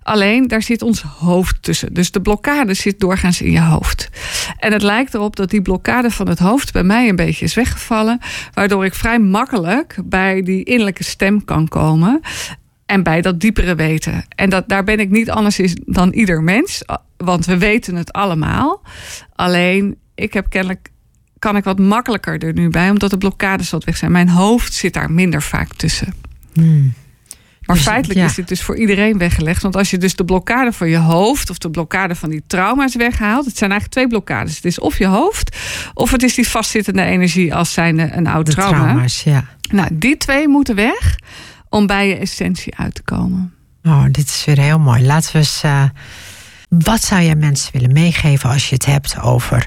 [0.04, 1.94] Alleen daar zit ons hoofd tussen.
[1.94, 4.10] Dus de blokkade zit doorgaans in je hoofd.
[4.58, 7.54] En het lijkt erop dat die blokkade van het hoofd bij mij een beetje is
[7.54, 8.20] weggevallen.
[8.54, 12.22] Waardoor ik vrij makkelijk bij die innerlijke stem kan komen.
[12.88, 14.26] En bij dat diepere weten.
[14.36, 16.84] En dat, daar ben ik niet anders is dan ieder mens.
[17.18, 18.82] Want we weten het allemaal.
[19.36, 20.90] Alleen, ik heb kennelijk
[21.40, 24.12] kan ik wat makkelijker er nu bij, omdat de blokkades wat weg zijn.
[24.12, 26.14] Mijn hoofd zit daar minder vaak tussen.
[26.54, 26.94] Hmm.
[27.68, 29.62] Maar dus, feitelijk is dit dus voor iedereen weggelegd.
[29.62, 32.96] Want als je dus de blokkade van je hoofd of de blokkade van die trauma's
[32.96, 34.56] weghaalt, het zijn eigenlijk twee blokkades.
[34.56, 35.58] Het is of je hoofd,
[35.94, 38.84] of het is die vastzittende energie als zijn een oud trauma.
[38.84, 39.46] Trauma's, ja.
[39.70, 41.16] Nou, die twee moeten weg
[41.70, 43.54] om bij je essentie uit te komen.
[43.84, 45.06] Oh, dit is weer heel mooi.
[45.06, 45.84] Laten we eens uh,
[46.70, 49.66] Wat zou jij mensen willen meegeven als je het hebt over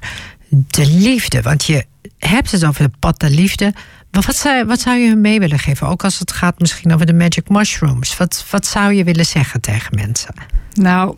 [0.48, 1.42] de liefde?
[1.42, 1.86] Want je
[2.18, 3.72] hebt het over het pad de liefde.
[4.10, 5.86] Maar wat zou, wat zou je hun mee willen geven?
[5.86, 8.16] Ook als het gaat misschien over de magic mushrooms.
[8.16, 10.34] Wat, wat zou je willen zeggen tegen mensen?
[10.72, 11.16] Nou,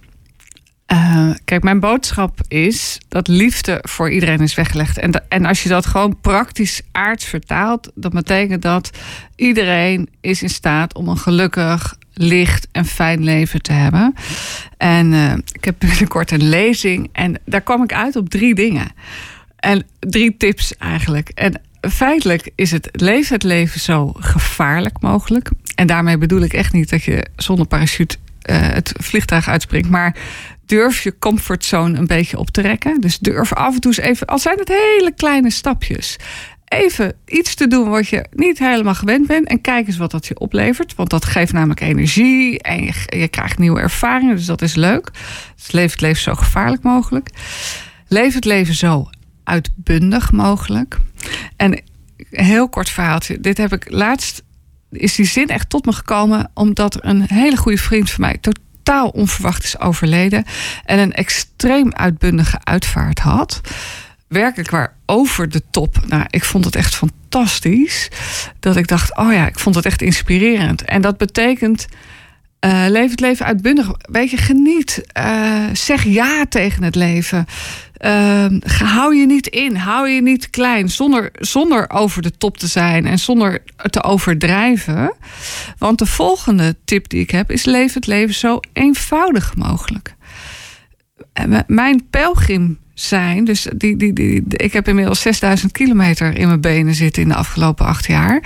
[0.93, 4.99] uh, kijk, mijn boodschap is dat liefde voor iedereen is weggelegd.
[4.99, 8.91] En, en als je dat gewoon praktisch aards vertaalt, dat betekent dat
[9.37, 14.15] iedereen is in staat om een gelukkig, licht en fijn leven te hebben.
[14.77, 18.93] En uh, ik heb binnenkort een lezing en daar kwam ik uit op drie dingen.
[19.57, 21.29] En drie tips eigenlijk.
[21.29, 25.51] En feitelijk is het leven het leven zo gevaarlijk mogelijk.
[25.75, 28.17] En daarmee bedoel ik echt niet dat je zonder parachute
[28.51, 29.89] uh, het vliegtuig uitspringt.
[29.89, 30.17] Maar
[30.73, 33.01] durf je comfortzone een beetje op te rekken.
[33.01, 36.17] Dus durf af en toe eens even, al zijn het hele kleine stapjes,
[36.65, 39.49] even iets te doen wat je niet helemaal gewend bent.
[39.49, 40.95] En kijk eens wat dat je oplevert.
[40.95, 44.37] Want dat geeft namelijk energie en je, krijgt nieuwe ervaringen.
[44.37, 45.11] Dus dat is leuk.
[45.57, 47.31] Dus leef het leven zo gevaarlijk mogelijk.
[48.09, 49.11] Leef het leven zo
[49.45, 50.99] uitbundig mogelijk.
[51.57, 53.41] En een heel kort verhaaltje.
[53.41, 54.43] Dit heb ik laatst.
[54.91, 58.39] Is die zin echt tot me gekomen omdat een hele goede vriend van mij
[58.83, 60.45] totaal onverwacht is overleden.
[60.85, 63.61] En een extreem uitbundige uitvaart had.
[64.29, 65.97] Werkelijk waar over de top.
[66.07, 68.09] Nou, ik vond het echt fantastisch.
[68.61, 70.83] Dat ik dacht, oh ja, ik vond het echt inspirerend.
[70.83, 71.87] En dat betekent.
[72.65, 73.91] Uh, leef het leven uitbundig.
[73.99, 75.03] Weet je, geniet.
[75.19, 77.47] Uh, zeg ja tegen het leven.
[78.05, 82.67] Uh, hou je niet in, hou je niet klein, zonder, zonder over de top te
[82.67, 85.15] zijn en zonder te overdrijven.
[85.79, 90.15] Want de volgende tip die ik heb is: leef het leven zo eenvoudig mogelijk.
[91.67, 93.45] Mijn pelgrim zijn.
[93.45, 97.35] Dus die, die, die, ik heb inmiddels 6000 kilometer in mijn benen zitten in de
[97.35, 98.43] afgelopen acht jaar.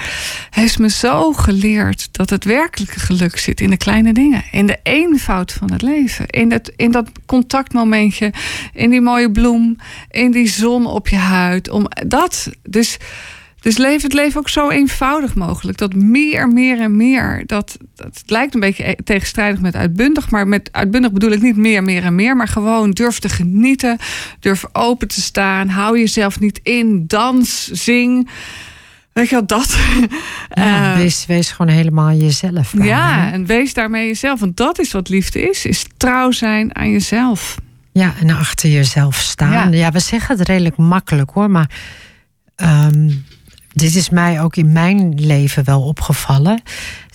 [0.51, 4.45] Heeft me zo geleerd dat het werkelijke geluk zit in de kleine dingen.
[4.53, 6.27] In de eenvoud van het leven.
[6.27, 8.33] In, het, in dat contactmomentje.
[8.73, 9.77] In die mooie bloem.
[10.11, 11.71] In die zon op je huid.
[11.71, 12.51] Om dat.
[12.63, 12.99] Dus
[13.67, 15.79] dus leef het leven ook zo eenvoudig mogelijk.
[15.79, 17.43] Dat meer, meer en meer.
[17.47, 20.31] Dat, dat lijkt een beetje tegenstrijdig met uitbundig.
[20.31, 22.37] Maar met uitbundig bedoel ik niet meer, meer en meer.
[22.37, 23.99] Maar gewoon durf te genieten.
[24.41, 25.69] Durf open te staan.
[25.69, 27.05] Hou jezelf niet in.
[27.07, 28.29] Dans, zing.
[29.13, 29.77] Weet je wel, dat.
[30.55, 32.73] Ja, uh, wees, wees gewoon helemaal jezelf.
[32.83, 34.41] ja, en wees daarmee jezelf.
[34.41, 35.65] Want dat is wat liefde is.
[35.65, 37.57] Is trouw zijn aan jezelf.
[37.93, 39.73] Ja, en achter jezelf staan.
[39.73, 41.51] Ja, ja we zeggen het redelijk makkelijk hoor.
[41.51, 41.71] Maar
[42.57, 43.25] um,
[43.77, 46.63] dit is mij ook in mijn leven wel opgevallen.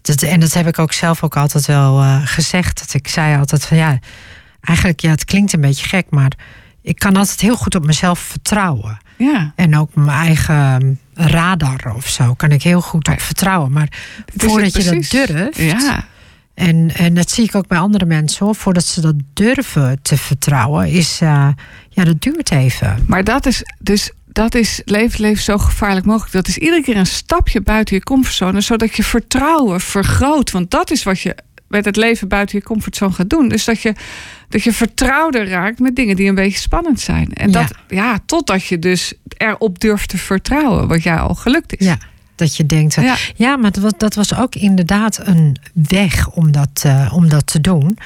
[0.02, 2.80] Dat, en dat heb ik ook zelf ook altijd wel uh, gezegd.
[2.80, 4.00] Dat ik zei altijd van ja,
[4.62, 6.32] eigenlijk ja, het klinkt een beetje gek, maar
[6.82, 8.98] ik kan altijd heel goed op mezelf vertrouwen.
[9.18, 9.54] Ja.
[9.56, 13.72] En ook mijn eigen radar of zo kan ik heel goed op vertrouwen.
[13.72, 13.88] Maar
[14.36, 15.58] voordat je dat durft.
[15.58, 16.06] Ja.
[16.54, 18.56] En, en dat zie ik ook bij andere mensen hoor.
[18.56, 21.48] Voordat ze dat durven te vertrouwen, is uh,
[21.90, 23.04] ja, dat duurt even.
[23.08, 26.34] Maar dat is dus dat is leven, leven zo gevaarlijk mogelijk.
[26.34, 30.52] Dat is iedere keer een stapje buiten je comfortzone, zodat je vertrouwen vergroot.
[30.52, 31.36] Want dat is wat je
[31.68, 33.48] met het leven buiten je comfortzone gaat doen.
[33.48, 33.94] Dus dat je,
[34.50, 37.34] dat je vertrouwder raakt met dingen die een beetje spannend zijn.
[37.34, 41.80] En dat, ja, ja totdat je dus erop durft te vertrouwen, wat jij al gelukt
[41.80, 41.86] is.
[41.86, 41.98] Ja.
[42.42, 46.52] Dat je denkt, ja, ja maar dat was, dat was ook inderdaad een weg om
[46.52, 47.98] dat, uh, om dat te doen.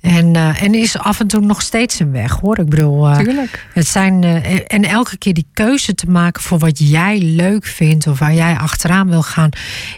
[0.00, 2.58] En, uh, en is af en toe nog steeds een weg hoor.
[2.58, 3.66] Ik bedoel, uh, Tuurlijk.
[3.72, 4.24] het zijn.
[4.66, 8.56] en elke keer die keuze te maken voor wat jij leuk vindt of waar jij
[8.56, 9.50] achteraan wil gaan,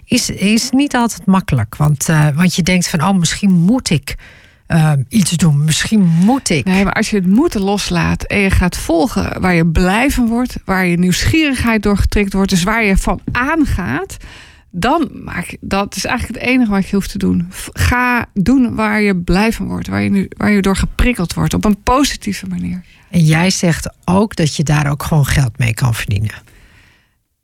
[0.05, 1.77] is, is niet altijd makkelijk.
[1.77, 4.17] Want, want je denkt van, oh, misschien moet ik
[4.69, 5.65] uh, iets doen.
[5.65, 6.65] Misschien moet ik.
[6.65, 10.27] Nee, maar als je het moeten loslaat en je gaat volgen waar je blij van
[10.27, 14.17] wordt, waar je nieuwsgierigheid door getrikt wordt, dus waar je van aangaat,
[14.71, 17.49] dan maak dat is eigenlijk het enige wat je hoeft te doen.
[17.73, 21.55] Ga doen waar je blij van wordt, waar je, nu, waar je door geprikkeld wordt
[21.55, 22.85] op een positieve manier.
[23.11, 26.35] En jij zegt ook dat je daar ook gewoon geld mee kan verdienen.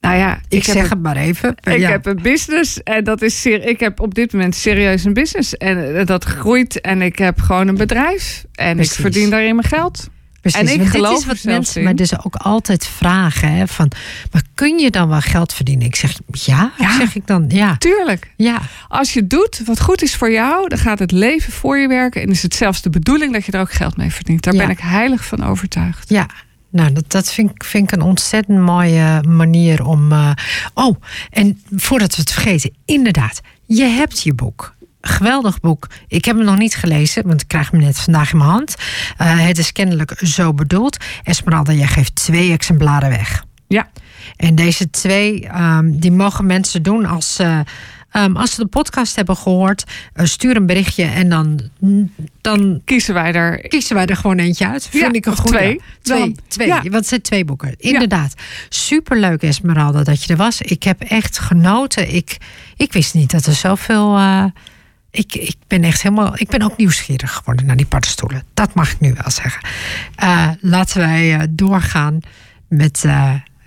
[0.00, 1.54] Nou ja, ik, ik zeg het maar even.
[1.62, 3.68] Ik heb een business en dat is zeer.
[3.68, 7.40] Ik heb op dit moment serieus een business en eh, dat groeit en ik heb
[7.40, 10.08] gewoon een bedrijf en ik verdien daarin mijn geld.
[10.40, 13.90] Precies, en ik geloof dit is wat mensen maar dus ook altijd vragen hè, van,
[14.32, 15.86] maar kun je dan wel geld verdienen?
[15.86, 17.76] Ik zeg ja, ja zeg ik dan ja.
[17.76, 18.32] Tuurlijk.
[18.36, 18.60] Ja.
[18.88, 22.22] Als je doet wat goed is voor jou, dan gaat het leven voor je werken
[22.22, 24.42] en is het zelfs de bedoeling dat je er ook geld mee verdient.
[24.42, 26.08] Daar ben ik heilig van overtuigd.
[26.08, 26.26] Ja,
[26.70, 30.12] nou, dat, dat vind, ik, vind ik een ontzettend mooie manier om.
[30.12, 30.30] Uh...
[30.74, 30.96] Oh,
[31.30, 34.74] en voordat we het vergeten, inderdaad, je hebt je boek.
[35.00, 35.86] Geweldig boek.
[36.08, 38.74] Ik heb hem nog niet gelezen, want ik krijg hem net vandaag in mijn hand.
[39.20, 40.96] Uh, het is kennelijk zo bedoeld.
[41.22, 43.44] Esmeralda, jij geeft twee exemplaren weg.
[43.68, 43.90] Ja.
[44.36, 47.62] En deze twee, um, die mogen mensen doen als ze
[48.10, 49.84] Ehm, als ze de podcast hebben gehoord,
[50.14, 51.60] uh, stuur een berichtje en dan,
[52.40, 53.68] dan kiezen wij er.
[53.68, 54.86] Kiezen wij er gewoon eentje uit.
[54.86, 55.58] Vind ja, ik een goede.
[55.58, 55.80] Twee.
[56.02, 56.34] Twee.
[56.48, 56.66] twee.
[56.66, 56.82] Ja.
[56.82, 57.74] Want het zijn twee boeken.
[57.76, 58.34] Inderdaad.
[58.68, 60.60] Superleuk, Esmeralda, dat je er was.
[60.60, 62.14] Ik heb echt genoten.
[62.14, 62.36] Ik,
[62.76, 64.18] ik wist niet dat er zoveel.
[64.18, 64.44] Uh,
[65.10, 66.32] ik, ik ben echt helemaal.
[66.34, 68.42] Ik ben ook nieuwsgierig geworden naar die paddenstoelen.
[68.54, 69.68] Dat mag ik nu wel zeggen.
[70.22, 72.20] Uh, laten wij doorgaan
[72.68, 73.04] met.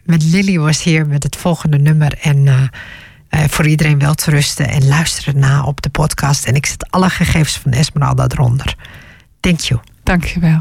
[0.04, 2.18] met Lily was hier met het volgende nummer.
[2.22, 2.70] En
[3.48, 6.46] voor iedereen wel te rusten en luisteren na op de podcast.
[6.46, 8.76] En ik zet alle gegevens van Esmeralda eronder.
[9.40, 9.82] Thank you.
[10.04, 10.60] Dank je wel.